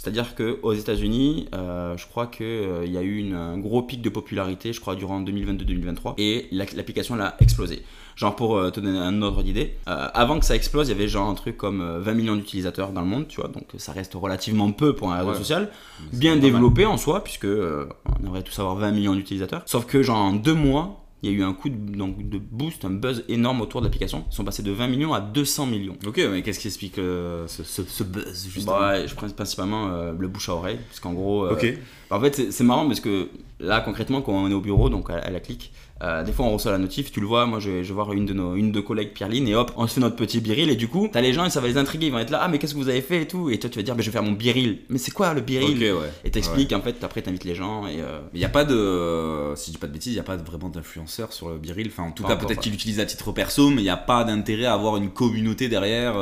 C'est-à-dire 0.00 0.36
qu'aux 0.36 0.72
États-Unis, 0.74 1.48
euh, 1.56 1.96
je 1.96 2.06
crois 2.06 2.28
qu'il 2.28 2.46
euh, 2.46 2.86
y 2.86 2.96
a 2.96 3.02
eu 3.02 3.16
une- 3.18 3.34
un 3.34 3.58
gros 3.58 3.82
pic 3.82 4.00
de 4.00 4.08
popularité, 4.08 4.72
je 4.72 4.80
crois, 4.80 4.94
durant 4.94 5.20
2022-2023, 5.20 6.14
et 6.18 6.46
la- 6.52 6.66
l'application 6.76 7.16
elle 7.16 7.22
a 7.22 7.36
explosé. 7.40 7.82
Genre, 8.14 8.34
pour 8.36 8.56
euh, 8.56 8.70
te 8.70 8.78
donner 8.78 8.96
un 8.98 9.20
ordre 9.22 9.42
d'idée, 9.42 9.74
avant 9.86 10.38
que 10.38 10.44
ça 10.44 10.54
explose, 10.54 10.86
il 10.88 10.92
y 10.92 10.94
avait 10.94 11.08
genre 11.08 11.28
un 11.28 11.34
truc 11.34 11.56
comme 11.56 11.80
euh, 11.80 11.98
20 11.98 12.14
millions 12.14 12.36
d'utilisateurs 12.36 12.92
dans 12.92 13.00
le 13.00 13.08
monde, 13.08 13.26
tu 13.26 13.40
vois, 13.40 13.48
donc 13.50 13.64
ça 13.76 13.90
reste 13.90 14.14
relativement 14.14 14.70
peu 14.70 14.94
pour 14.94 15.10
un 15.12 15.18
réseau 15.18 15.30
Ouais. 15.30 15.36
social, 15.36 15.68
bien 16.12 16.36
développé 16.36 16.86
en 16.86 16.96
soi, 16.96 17.24
puisque 17.24 17.44
on 17.46 18.24
aimerait 18.24 18.42
tous 18.42 18.56
avoir 18.60 18.76
20 18.76 18.92
millions 18.92 19.16
d'utilisateurs. 19.16 19.62
Sauf 19.66 19.84
que, 19.84 20.02
genre, 20.04 20.18
en 20.18 20.32
deux 20.32 20.54
mois, 20.54 21.04
il 21.22 21.30
y 21.30 21.34
a 21.34 21.36
eu 21.36 21.42
un 21.42 21.52
coup 21.52 21.68
de, 21.68 21.96
donc, 21.96 22.28
de 22.28 22.38
boost, 22.38 22.84
un 22.84 22.90
buzz 22.90 23.24
énorme 23.28 23.60
autour 23.60 23.80
de 23.80 23.86
l'application. 23.86 24.24
Ils 24.30 24.34
sont 24.34 24.44
passés 24.44 24.62
de 24.62 24.70
20 24.70 24.86
millions 24.86 25.12
à 25.14 25.20
200 25.20 25.66
millions. 25.66 25.96
Ok, 26.06 26.20
mais 26.30 26.42
qu'est-ce 26.42 26.60
qui 26.60 26.68
explique 26.68 26.98
euh, 26.98 27.46
ce, 27.48 27.64
ce- 27.64 27.82
ce 27.84 28.04
buzz 28.04 28.48
justement 28.48 28.78
Bah, 28.78 29.04
je 29.06 29.14
pense 29.14 29.32
principalement 29.32 29.88
euh, 29.88 30.12
le 30.16 30.28
bouche 30.28 30.48
à 30.48 30.54
oreille, 30.54 30.78
parce 30.88 31.00
qu'en 31.00 31.12
gros, 31.14 31.44
euh, 31.46 31.52
Ok. 31.54 31.66
en 32.10 32.20
fait 32.20 32.34
c'est- 32.36 32.50
c'est 32.52 32.64
marrant 32.64 32.86
parce 32.86 33.00
que 33.00 33.28
là 33.58 33.80
concrètement 33.80 34.22
quand 34.22 34.32
on 34.32 34.48
est 34.48 34.54
au 34.54 34.60
bureau, 34.60 34.88
donc 34.90 35.10
à, 35.10 35.16
à 35.16 35.30
la 35.30 35.40
clique, 35.40 35.72
euh, 36.02 36.22
des 36.22 36.32
fois 36.32 36.46
on 36.46 36.52
reçoit 36.52 36.72
la 36.72 36.78
notif, 36.78 37.10
tu 37.12 37.20
le 37.20 37.26
vois, 37.26 37.46
moi 37.46 37.58
je 37.60 37.70
vais, 37.70 37.84
je 37.84 37.88
vais 37.88 37.94
voir 37.94 38.12
une 38.12 38.26
de 38.26 38.32
nos 38.32 38.54
une 38.54 38.72
de 38.72 38.80
collègues 38.80 39.12
Pierline 39.12 39.48
et 39.48 39.54
hop, 39.54 39.72
on 39.76 39.86
se 39.86 39.94
fait 39.94 40.00
notre 40.00 40.16
petit 40.16 40.40
biril 40.40 40.70
et 40.70 40.76
du 40.76 40.88
coup 40.88 41.08
t'as 41.12 41.20
les 41.20 41.32
gens 41.32 41.44
et 41.44 41.50
ça 41.50 41.60
va 41.60 41.68
les 41.68 41.78
intriguer, 41.78 42.06
ils 42.06 42.12
vont 42.12 42.18
être 42.18 42.30
là, 42.30 42.40
ah 42.42 42.48
mais 42.48 42.58
qu'est-ce 42.58 42.74
que 42.74 42.78
vous 42.78 42.88
avez 42.88 43.02
fait 43.02 43.22
et 43.22 43.28
tout, 43.28 43.50
et 43.50 43.58
toi 43.58 43.70
tu 43.70 43.78
vas 43.78 43.82
dire, 43.82 43.94
bah, 43.94 44.02
je 44.02 44.06
vais 44.06 44.12
faire 44.12 44.22
mon 44.22 44.32
biril, 44.32 44.78
mais 44.88 44.98
c'est 44.98 45.12
quoi 45.12 45.34
le 45.34 45.40
biril 45.40 45.78
ouais. 45.78 46.12
Et 46.24 46.30
t'expliques 46.30 46.72
en 46.72 46.80
fait, 46.80 47.02
après 47.02 47.22
t'invites 47.22 47.44
les 47.44 47.54
gens 47.54 47.86
et 47.86 48.00
euh, 48.00 48.20
Il 48.32 48.38
n'y 48.38 48.44
a 48.44 48.48
pas 48.48 48.64
de, 48.64 48.74
euh, 48.74 49.56
si 49.56 49.70
je 49.70 49.72
dis 49.72 49.78
pas 49.78 49.86
de 49.86 49.92
bêtises, 49.92 50.12
il 50.12 50.16
n'y 50.16 50.20
a 50.20 50.24
pas 50.24 50.36
vraiment 50.36 50.68
d'influenceur 50.68 51.32
sur 51.32 51.48
le 51.48 51.58
Biril. 51.58 51.88
Enfin, 51.88 52.04
en 52.04 52.10
tout 52.10 52.22
Pas 52.22 52.30
cas, 52.30 52.36
peut-être 52.36 52.60
qu'il 52.60 52.72
l'utilise 52.72 53.00
à 53.00 53.06
titre 53.06 53.32
perso, 53.32 53.70
mais 53.70 53.80
il 53.80 53.84
n'y 53.84 53.90
a 53.90 53.96
pas 53.96 54.24
d'intérêt 54.24 54.66
à 54.66 54.74
avoir 54.74 54.96
une 54.96 55.10
communauté 55.10 55.68
derrière. 55.68 56.14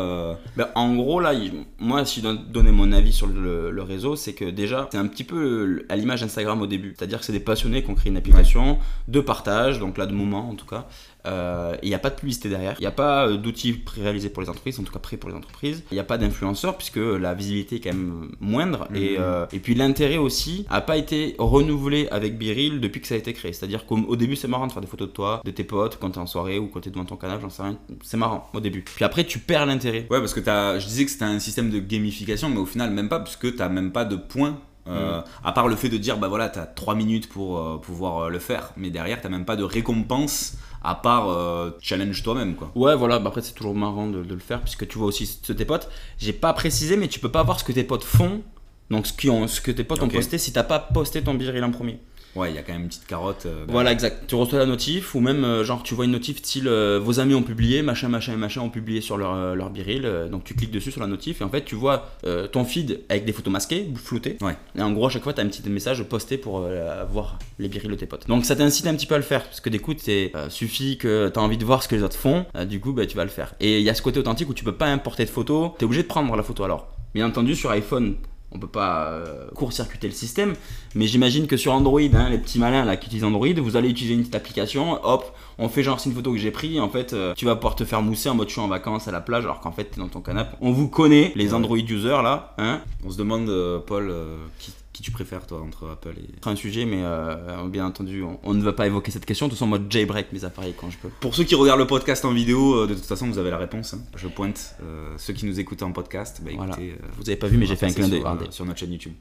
Ben, 0.56 0.68
en 0.74 0.94
gros, 0.94 1.20
là, 1.20 1.32
moi, 1.78 2.04
si 2.04 2.20
je 2.20 2.24
dois 2.24 2.34
donner 2.34 2.70
mon 2.70 2.92
avis 2.92 3.12
sur 3.12 3.26
le, 3.26 3.70
le 3.70 3.82
réseau, 3.82 4.16
c'est 4.16 4.32
que 4.32 4.44
déjà, 4.44 4.88
c'est 4.90 4.98
un 4.98 5.06
petit 5.06 5.24
peu 5.24 5.84
à 5.88 5.96
l'image 5.96 6.22
Instagram 6.22 6.60
au 6.62 6.66
début. 6.66 6.94
C'est-à-dire 6.96 7.20
que 7.20 7.24
c'est 7.24 7.32
des 7.32 7.40
passionnés 7.40 7.82
qui 7.82 7.90
ont 7.90 7.94
créé 7.94 8.10
une 8.10 8.16
application 8.16 8.78
de 9.08 9.20
partage, 9.20 9.65
donc 9.78 9.98
là, 9.98 10.06
de 10.06 10.14
moment 10.14 10.48
en 10.50 10.54
tout 10.54 10.66
cas. 10.66 10.86
Euh, 11.26 11.76
il 11.82 11.88
n'y 11.88 11.94
a 11.94 11.98
pas 11.98 12.10
de 12.10 12.14
publicité 12.14 12.48
derrière. 12.48 12.76
Il 12.78 12.82
n'y 12.82 12.86
a 12.86 12.92
pas 12.92 13.26
euh, 13.26 13.36
d'outils 13.36 13.72
pré-réalisés 13.72 14.28
pour 14.30 14.42
les 14.42 14.48
entreprises, 14.48 14.78
en 14.78 14.84
tout 14.84 14.92
cas 14.92 15.00
prêts 15.00 15.16
pour 15.16 15.28
les 15.28 15.34
entreprises. 15.34 15.82
Il 15.90 15.94
n'y 15.94 16.00
a 16.00 16.04
pas 16.04 16.18
d'influenceurs, 16.18 16.76
puisque 16.76 16.98
la 16.98 17.34
visibilité 17.34 17.76
est 17.76 17.80
quand 17.80 17.92
même 17.92 18.30
moindre. 18.38 18.86
Et, 18.94 19.16
Mhm. 19.16 19.16
euh, 19.18 19.46
et 19.52 19.58
puis 19.58 19.74
l'intérêt 19.74 20.18
aussi 20.18 20.66
n'a 20.70 20.80
pas 20.80 20.96
été 20.96 21.34
renouvelé 21.38 22.06
avec 22.12 22.38
Biril 22.38 22.80
depuis 22.80 23.00
que 23.00 23.08
ça 23.08 23.16
a 23.16 23.18
été 23.18 23.32
créé. 23.32 23.52
C'est-à-dire 23.52 23.86
qu'au 23.86 23.96
au 24.06 24.14
début, 24.14 24.36
c'est 24.36 24.46
marrant 24.46 24.68
de 24.68 24.72
faire 24.72 24.82
des 24.82 24.86
photos 24.88 25.08
de 25.08 25.12
toi, 25.12 25.40
de 25.44 25.50
tes 25.50 25.64
potes, 25.64 25.98
quand 26.00 26.10
t'es 26.10 26.18
en 26.18 26.26
soirée 26.26 26.60
ou 26.60 26.68
quand 26.68 26.78
t'es 26.80 26.90
devant 26.90 27.04
ton 27.04 27.16
canapé, 27.16 27.40
j'en 27.42 27.50
sais 27.50 27.62
rien. 27.62 27.76
C'est 28.04 28.16
marrant 28.16 28.48
au 28.54 28.60
début. 28.60 28.82
Puis 28.82 29.04
après, 29.04 29.24
tu 29.24 29.40
perds 29.40 29.66
l'intérêt. 29.66 30.06
Ouais, 30.10 30.20
parce 30.20 30.32
que 30.32 30.38
t'as, 30.40 30.78
je 30.78 30.86
disais 30.86 31.04
que 31.06 31.10
c'était 31.10 31.24
un 31.24 31.40
système 31.40 31.70
de 31.70 31.80
gamification, 31.80 32.48
mais 32.50 32.58
au 32.58 32.66
final, 32.66 32.92
même 32.92 33.08
pas, 33.08 33.18
puisque 33.18 33.56
t'as 33.56 33.68
même 33.68 33.90
pas 33.90 34.04
de 34.04 34.14
points. 34.14 34.60
Euh, 34.88 35.20
À 35.44 35.52
part 35.52 35.68
le 35.68 35.76
fait 35.76 35.88
de 35.88 35.96
dire, 35.96 36.18
bah 36.18 36.28
voilà, 36.28 36.48
t'as 36.48 36.66
3 36.66 36.94
minutes 36.94 37.28
pour 37.28 37.58
euh, 37.58 37.78
pouvoir 37.78 38.18
euh, 38.24 38.28
le 38.28 38.38
faire, 38.38 38.72
mais 38.76 38.90
derrière, 38.90 39.20
t'as 39.20 39.28
même 39.28 39.44
pas 39.44 39.56
de 39.56 39.64
récompense 39.64 40.56
à 40.82 40.94
part 40.94 41.28
euh, 41.28 41.70
challenge 41.80 42.22
toi-même, 42.22 42.54
quoi. 42.54 42.70
Ouais, 42.76 42.94
voilà, 42.94 43.18
bah 43.18 43.28
après 43.28 43.42
c'est 43.42 43.54
toujours 43.54 43.74
marrant 43.74 44.06
de, 44.06 44.22
de 44.22 44.34
le 44.34 44.40
faire 44.40 44.60
puisque 44.60 44.86
tu 44.86 44.98
vois 44.98 45.08
aussi 45.08 45.26
ce 45.26 45.52
tes 45.52 45.64
potes. 45.64 45.88
J'ai 46.18 46.32
pas 46.32 46.52
précisé, 46.52 46.96
mais 46.96 47.08
tu 47.08 47.18
peux 47.18 47.30
pas 47.30 47.42
voir 47.42 47.58
ce 47.58 47.64
que 47.64 47.72
tes 47.72 47.84
potes 47.84 48.04
font. 48.04 48.42
Donc 48.90 49.08
ce, 49.08 49.12
qui 49.12 49.28
ont, 49.28 49.48
ce 49.48 49.60
que 49.60 49.72
tes 49.72 49.82
potes 49.82 50.02
ont 50.02 50.08
posté 50.08 50.38
si 50.38 50.52
t'as 50.52 50.62
pas 50.62 50.78
posté 50.78 51.22
ton 51.22 51.34
biril 51.34 51.64
en 51.64 51.72
premier. 51.72 51.98
Ouais, 52.36 52.50
il 52.50 52.54
y 52.54 52.58
a 52.58 52.62
quand 52.62 52.72
même 52.72 52.82
une 52.82 52.88
petite 52.88 53.06
carotte. 53.06 53.46
euh, 53.46 53.64
Voilà, 53.68 53.92
exact. 53.92 54.24
Tu 54.28 54.34
reçois 54.34 54.58
la 54.58 54.66
notif 54.66 55.14
ou 55.14 55.20
même 55.20 55.44
euh, 55.44 55.64
genre 55.64 55.82
tu 55.82 55.94
vois 55.94 56.04
une 56.04 56.10
notif 56.12 56.38
style 56.38 56.68
euh, 56.68 57.00
vos 57.02 57.18
amis 57.18 57.34
ont 57.34 57.42
publié, 57.42 57.82
machin, 57.82 58.08
machin 58.08 58.34
et 58.34 58.36
machin 58.36 58.60
ont 58.60 58.68
publié 58.70 59.00
sur 59.00 59.16
leur, 59.16 59.54
leur 59.54 59.70
biril. 59.70 60.08
donc 60.30 60.44
tu 60.44 60.54
cliques 60.54 60.70
dessus 60.70 60.90
sur 60.92 61.00
la 61.00 61.06
notif 61.06 61.40
et 61.40 61.44
en 61.44 61.48
fait 61.48 61.64
tu 61.64 61.74
vois 61.74 62.10
ton 62.52 62.64
feed 62.64 63.00
avec 63.08 63.24
des 63.24 63.32
photos 63.32 63.52
masquées, 63.52 63.88
floutées. 63.96 64.36
Ouais. 64.40 64.56
Et 64.76 64.82
en 64.82 64.92
gros, 64.92 65.06
à 65.06 65.10
chaque 65.10 65.22
fois, 65.22 65.32
tu 65.32 65.40
as 65.40 65.44
un 65.44 65.48
petit 65.48 65.68
message 65.68 66.02
posté 66.04 66.36
pour 66.38 66.66
voir 67.10 67.38
les 67.58 67.68
birils 67.68 67.90
de 67.90 67.94
tes 67.96 68.06
potes. 68.06 68.26
Donc 68.28 68.44
ça 68.44 68.54
t'incite 68.56 68.86
un 68.86 68.94
petit 68.94 69.06
peu 69.06 69.14
à 69.14 69.18
le 69.18 69.24
faire 69.24 69.44
parce 69.44 69.60
que 69.60 69.70
d'écoute, 69.70 70.00
euh, 70.08 70.50
suffit 70.50 70.98
que 70.98 71.30
tu 71.32 71.38
as 71.38 71.42
envie 71.42 71.56
de 71.58 71.64
voir 71.64 71.82
ce 71.82 71.88
que 71.88 71.94
les 71.96 72.02
autres 72.02 72.16
font, 72.16 72.44
du 72.68 72.80
coup, 72.80 72.92
bah, 72.92 73.06
tu 73.06 73.16
vas 73.16 73.24
le 73.24 73.30
faire. 73.30 73.54
Et 73.60 73.78
il 73.78 73.84
y 73.84 73.90
a 73.90 73.94
ce 73.94 74.02
côté 74.02 74.18
authentique 74.20 74.48
où 74.48 74.54
tu 74.54 74.64
peux 74.64 74.74
pas 74.74 74.86
importer 74.86 75.24
de 75.24 75.30
photos, 75.30 75.70
tu 75.78 75.82
es 75.82 75.86
obligé 75.86 76.02
de 76.02 76.08
prendre 76.08 76.34
la 76.36 76.42
photo 76.42 76.64
alors. 76.64 76.88
Bien 77.14 77.26
entendu, 77.26 77.54
sur 77.54 77.70
iPhone, 77.70 78.16
on 78.52 78.58
peut 78.58 78.66
pas 78.66 79.08
euh, 79.08 79.48
court-circuiter 79.54 80.06
le 80.06 80.14
système, 80.14 80.54
mais 80.94 81.06
j'imagine 81.06 81.46
que 81.46 81.56
sur 81.56 81.72
Android, 81.72 82.00
hein, 82.00 82.30
les 82.30 82.38
petits 82.38 82.58
malins 82.58 82.84
là 82.84 82.96
qui 82.96 83.06
utilisent 83.06 83.24
Android, 83.24 83.48
vous 83.56 83.76
allez 83.76 83.88
utiliser 83.88 84.14
une 84.14 84.20
petite 84.20 84.34
application, 84.34 85.04
hop, 85.04 85.36
on 85.58 85.68
fait 85.68 85.82
genre 85.82 86.00
c'est 86.00 86.08
une 86.08 86.14
photo 86.14 86.32
que 86.32 86.38
j'ai 86.38 86.50
pris, 86.50 86.80
en 86.80 86.88
fait, 86.88 87.12
euh, 87.12 87.34
tu 87.34 87.44
vas 87.44 87.56
pouvoir 87.56 87.74
te 87.74 87.84
faire 87.84 88.02
mousser 88.02 88.28
en 88.28 88.34
mode 88.34 88.48
je 88.48 88.52
suis 88.52 88.60
en 88.60 88.68
vacances 88.68 89.08
à 89.08 89.12
la 89.12 89.20
plage, 89.20 89.44
alors 89.44 89.60
qu'en 89.60 89.72
fait 89.72 89.84
t'es 89.84 90.00
dans 90.00 90.08
ton 90.08 90.20
canapé. 90.20 90.56
On 90.60 90.72
vous 90.72 90.88
connaît, 90.88 91.32
les. 91.34 91.54
Android 91.54 91.78
users 91.78 92.22
là, 92.22 92.54
hein, 92.58 92.80
On 93.06 93.10
se 93.10 93.16
demande, 93.16 93.48
euh, 93.48 93.78
Paul, 93.78 94.12
qui, 94.58 94.72
qui 94.96 95.02
tu 95.02 95.10
préfères, 95.10 95.46
toi, 95.46 95.60
entre 95.60 95.88
Apple 95.90 96.14
et. 96.18 96.24
C'est 96.42 96.48
un 96.50 96.56
sujet, 96.56 96.84
mais 96.86 97.00
euh, 97.02 97.66
bien 97.68 97.84
entendu, 97.86 98.22
on, 98.22 98.38
on 98.42 98.54
ne 98.54 98.62
va 98.62 98.72
pas 98.72 98.86
évoquer 98.86 99.10
cette 99.10 99.26
question. 99.26 99.46
De 99.46 99.50
toute 99.50 99.58
façon, 99.58 99.66
moi, 99.68 99.78
jailbreak 99.90 100.32
mes 100.32 100.44
appareils 100.44 100.74
quand 100.78 100.90
je 100.90 100.96
peux. 100.98 101.08
Pour 101.20 101.34
ceux 101.34 101.44
qui 101.44 101.54
regardent 101.54 101.80
le 101.80 101.86
podcast 101.86 102.24
en 102.24 102.32
vidéo, 102.32 102.74
euh, 102.74 102.86
de 102.86 102.94
toute 102.94 103.04
façon, 103.04 103.26
vous 103.28 103.38
avez 103.38 103.50
la 103.50 103.58
réponse. 103.58 103.94
hein. 103.94 104.00
Je 104.16 104.28
pointe. 104.28 104.74
euh, 104.82 105.14
ceux 105.18 105.32
qui 105.34 105.44
nous 105.46 105.60
écoutent 105.60 105.82
en 105.82 105.92
podcast, 105.92 106.40
bah 106.44 106.50
écoutez. 106.50 106.92
euh, 106.92 107.06
Vous 107.18 107.28
avez 107.28 107.36
pas 107.36 107.46
vu, 107.48 107.58
mais 107.58 107.66
j'ai 107.66 107.76
fait 107.76 107.86
un 107.86 107.92
clin 107.92 108.08
d'œil. 108.08 108.22
sur 108.50 108.64
notre 108.64 108.78
chaîne 108.78 108.92
YouTube. 108.92 109.12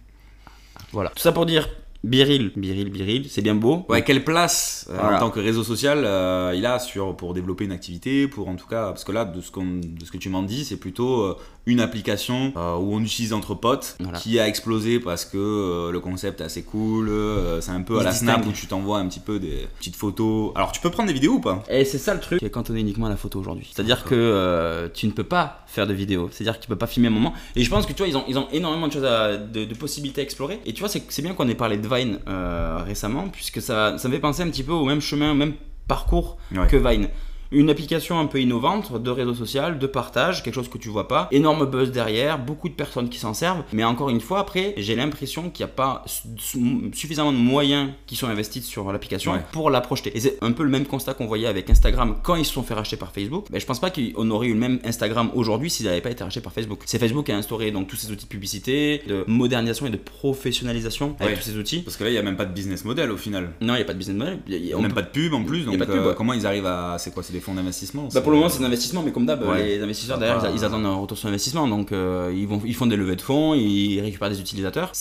Voilà. 0.92 1.10
Tout 1.12 1.22
ça 1.22 1.32
pour 1.32 1.46
dire 1.46 1.68
Biril, 2.04 2.52
Biril, 2.56 2.90
Biril, 2.92 3.26
c'est 3.30 3.42
bien 3.42 3.56
beau. 3.56 3.84
Ouais, 3.90 4.04
quelle 4.04 4.24
place 4.24 4.86
euh, 4.92 4.98
Voilà. 5.00 5.18
en 5.18 5.20
tant 5.20 5.30
que 5.32 5.40
réseau 5.40 5.64
social 5.64 6.04
euh, 6.06 6.54
il 6.56 6.66
a 6.66 6.78
sur, 6.78 7.16
pour 7.18 7.34
développer 7.34 7.66
une 7.66 7.72
activité, 7.72 8.28
pour 8.28 8.48
en 8.48 8.56
tout 8.56 8.68
cas, 8.68 8.88
parce 8.90 9.04
que 9.04 9.12
là, 9.12 9.26
de 9.26 9.42
ce, 9.42 9.50
qu'on- 9.50 9.80
de 9.82 10.06
ce 10.06 10.12
que 10.12 10.18
tu 10.18 10.30
m'en 10.30 10.44
dis, 10.44 10.66
c'est 10.66 10.78
plutôt 10.78 11.22
euh, 11.22 11.36
une 11.66 11.80
application 11.80 12.54
euh, 12.58 12.76
où 12.76 12.94
on 12.94 13.02
utilise 13.02 13.34
entre 13.34 13.56
potes 13.56 13.96
Voilà. 14.00 14.20
qui 14.20 14.40
a 14.40 14.48
explosé 14.48 15.00
parce 15.00 15.26
que 15.26 15.38
euh, 15.38 15.92
le 15.92 16.00
concept 16.00 16.42
est 16.42 16.44
assez 16.44 16.62
cool, 16.62 17.10
euh, 17.10 17.60
c'est 17.60 17.72
un 17.72 17.82
peu 17.82 17.96
Il 17.96 18.02
à 18.02 18.04
la 18.04 18.12
snap 18.12 18.46
où 18.46 18.52
tu 18.52 18.68
t'envoies 18.68 19.00
un 19.00 19.08
petit 19.08 19.20
peu 19.20 19.40
des 19.40 19.68
petites 19.80 19.96
photos. 19.96 20.52
Alors 20.54 20.72
tu 20.72 20.82
peux 20.82 20.92
prendre 20.92 21.08
des 21.08 21.14
vidéos 21.14 21.34
ou 21.34 21.40
pas? 21.42 21.64
Et 21.72 21.86
c'est 21.86 21.98
ça 21.98 22.14
le 22.14 22.20
truc 22.20 22.38
qui 22.38 22.46
est 22.46 22.50
cantonné 22.52 22.82
uniquement 22.82 23.08
à 23.08 23.10
la 23.10 23.18
photo 23.18 23.40
aujourd'hui. 23.40 23.72
C'est-à-dire 23.74 24.04
que 24.04 24.14
euh, 24.14 24.90
tu 24.94 25.08
ne 25.08 25.12
peux 25.12 25.24
pas 25.24 25.64
faire 25.66 25.88
de 25.88 25.94
vidéo. 25.94 26.30
C'est-à-dire 26.32 26.58
que 26.60 26.62
tu 26.62 26.70
peux 26.70 26.76
pas 26.76 26.86
filmer 26.88 27.08
un 27.08 27.12
moment. 27.12 27.34
Et 27.56 27.64
je 27.64 27.70
pense 27.72 27.88
que 27.88 27.94
tu 27.94 27.98
vois, 28.04 28.08
ils 28.08 28.16
ont, 28.16 28.24
ils 28.28 28.38
ont 28.38 28.48
énormément 28.52 28.88
de 28.88 28.94
choses, 28.94 29.06
à- 29.06 29.38
de, 29.38 29.66
de 29.66 29.74
possibilités 29.74 30.22
à 30.22 30.24
explorer. 30.24 30.60
Et 30.68 30.74
tu 30.74 30.82
vois, 30.82 30.90
c'est 30.90 31.02
c'est 31.10 31.24
bien 31.24 31.34
qu'on 31.34 31.48
ait 31.50 31.56
parlé 31.56 31.78
de 31.88 31.94
Vine 31.96 32.20
euh, 32.28 32.80
récemment, 32.86 33.28
puisque 33.30 33.62
ça, 33.62 33.98
ça 33.98 34.08
me 34.08 34.14
fait 34.14 34.20
penser 34.20 34.42
un 34.44 34.50
petit 34.50 34.64
peu 34.64 34.72
au 34.74 34.86
même 34.86 35.02
chemin, 35.02 35.32
au 35.32 35.36
même 35.36 35.54
parcours 35.88 36.38
Ouais. 36.56 36.68
que 36.68 36.78
Vine. 36.78 37.10
Une 37.52 37.70
application 37.70 38.20
un 38.20 38.26
peu 38.26 38.40
innovante 38.42 39.02
de 39.02 39.10
réseau 39.12 39.34
social, 39.34 39.80
de 39.80 39.88
partage, 39.88 40.44
quelque 40.44 40.56
chose 40.56 40.70
que 40.70 40.78
tu 40.78 40.90
vois 40.90 41.08
pas. 41.08 41.28
Énorme 41.32 41.66
buzz 41.66 41.92
derrière, 41.92 42.40
beaucoup 42.40 42.70
de 42.70 42.74
personnes 42.74 43.10
qui 43.10 43.20
s'en 43.20 43.34
servent. 43.34 43.64
Mais 43.74 43.84
encore 43.84 44.10
une 44.10 44.20
fois, 44.22 44.40
après, 44.40 44.74
j'ai 44.78 44.96
l'impression 44.96 45.50
qu'il 45.50 45.66
n'y 45.66 45.72
a 45.72 45.74
pas 45.76 46.04
su- 46.06 46.28
su- 46.38 46.92
suffisamment 46.94 47.32
de 47.32 47.38
moyens 47.38 47.90
qui 48.08 48.16
sont 48.16 48.28
investis 48.28 48.66
sur 48.66 48.92
l'application 48.92 49.34
Ouais. 49.34 49.42
pour 49.52 49.70
la 49.70 49.82
projeter. 49.82 50.12
Et 50.16 50.20
c'est 50.20 50.38
un 50.42 50.52
peu 50.52 50.64
le 50.64 50.70
même 50.70 50.86
constat 50.86 51.14
qu'on 51.14 51.28
voyait 51.28 51.48
avec 51.48 51.70
Instagram 51.70 52.16
quand 52.24 52.36
ils 52.36 52.46
se 52.46 52.54
sont 52.54 52.64
fait 52.64 52.74
racheter 52.74 52.98
par 52.98 53.12
Facebook. 53.12 53.46
Ben, 53.52 53.60
je 53.62 53.66
pense 53.66 53.80
pas 53.80 53.90
qu'on 53.92 54.30
aurait 54.32 54.48
eu 54.48 54.54
le 54.54 54.60
même 54.60 54.80
Instagram 54.84 55.30
aujourd'hui 55.36 55.70
s'ils 55.70 55.86
n'avaient 55.86 56.02
pas 56.02 56.12
été 56.12 56.24
rachetés 56.24 56.42
par 56.42 56.54
Facebook. 56.54 56.82
C'est 56.86 57.00
Facebook 57.00 57.26
qui 57.28 57.32
a 57.32 57.38
instauré 57.38 57.72
donc 57.72 57.88
tous 57.88 57.96
ces 57.96 58.12
outils 58.12 58.26
de 58.26 58.30
publicité, 58.30 59.02
de 59.08 59.24
modernisation 59.28 59.86
et 59.88 59.90
de 59.92 59.98
professionnalisation 59.98 61.16
avec 61.20 61.36
Ouais. 61.36 61.42
tous 61.42 61.50
ces 61.50 61.58
outils. 61.58 61.80
Parce 61.82 61.98
que 61.98 62.04
là, 62.04 62.10
il 62.10 62.14
n'y 62.14 62.20
a 62.20 62.24
même 62.24 62.36
pas 62.38 62.46
de 62.46 62.54
business 62.54 62.86
model 62.86 63.12
au 63.12 63.18
final. 63.18 63.52
Non, 63.62 63.74
il 63.74 63.78
n'y 63.78 63.82
a 63.82 63.86
pas 63.86 63.94
de 63.94 63.98
business 63.98 64.18
model. 64.18 64.40
Il 64.48 64.62
n'y 64.62 64.74
a 64.74 64.78
on 64.78 64.82
même 64.82 64.90
peut- 64.92 64.96
pas 64.96 65.02
de 65.04 65.10
pub 65.12 65.34
en 65.34 65.44
plus, 65.44 65.66
donc 65.66 65.78
pas 65.78 65.86
de 65.86 65.92
pub, 65.92 66.02
euh, 66.02 66.10
ouais. 66.10 66.16
comment 66.16 66.34
ils 66.34 66.46
arrivent 66.46 66.66
à. 66.66 66.98
C'est 67.00 67.14
quoi 67.14 67.24
des 67.36 67.42
fonds 67.42 67.54
d'investissement 67.54 68.08
Bah 68.14 68.22
pour 68.22 68.32
le 68.32 68.38
moment 68.38 68.50
c'est 68.50 68.60
de 68.60 68.64
l'investissement 68.64 69.04
mais 69.04 69.12
comme 69.12 69.26
d'hab 69.26 69.44
Ouais. 69.48 69.64
les 69.78 69.82
investisseurs 69.82 70.18
derrière 70.18 70.40
va. 70.40 70.50
ils, 70.50 70.56
ils 70.58 70.66
attendent 70.66 70.86
un 70.86 70.96
retour 70.96 71.18
sur 71.18 71.28
investissement 71.30 71.68
donc 71.68 71.92
euh, 71.92 72.34
ils, 72.36 72.48
vont, 72.48 72.62
ils 72.66 72.74
font 72.76 72.86
des 72.88 72.96
levées 72.96 73.16
de 73.16 73.22
fonds, 73.22 73.54
ils 73.54 74.00
récupèrent 74.02 74.30
des 74.30 74.40
utilisateurs. 74.40 74.92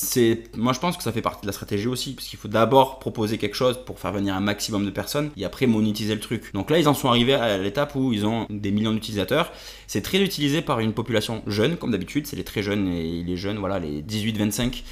Moi 0.57 0.73
je 0.73 0.81
pense 0.81 0.97
que 0.97 1.03
ça 1.03 1.12
fait 1.12 1.23
partie 1.23 1.43
de 1.43 1.47
la 1.47 1.53
stratégie 1.53 1.88
aussi 1.88 2.12
parce 2.14 2.26
qu'il 2.29 2.38
faut 2.38 2.49
d'abord 2.49 2.99
proposer 2.99 3.38
quelque 3.38 3.57
chose 3.57 3.79
pour 3.87 3.99
faire 3.99 4.12
venir 4.12 4.35
un 4.35 4.41
maximum 4.41 4.85
de 4.85 4.91
personnes 4.91 5.31
et 5.37 5.45
après 5.45 5.67
monétiser 5.67 6.14
le 6.14 6.21
truc. 6.21 6.53
Donc 6.55 6.71
là 6.71 6.79
ils 6.79 6.88
en 6.88 6.95
sont 6.95 7.09
arrivés 7.09 7.35
à 7.35 7.57
l'étape 7.59 7.95
où 7.95 8.12
ils 8.12 8.26
ont 8.26 8.47
des 8.50 8.71
millions 8.73 8.93
d'utilisateurs. 8.93 9.53
C'est 9.87 10.03
très 10.03 10.21
utilisé 10.21 10.61
par 10.62 10.81
une 10.81 10.93
population 10.93 11.43
jeune 11.47 11.76
comme 11.76 11.91
d'habitude, 11.93 12.26
c'est 12.26 12.37
les 12.37 12.45
très 12.45 12.62
jeunes 12.62 12.88
et 12.88 13.23
les 13.23 13.37
jeunes 13.37 13.59
voilà 13.59 13.79
les 13.79 14.03
18-25 14.03 14.83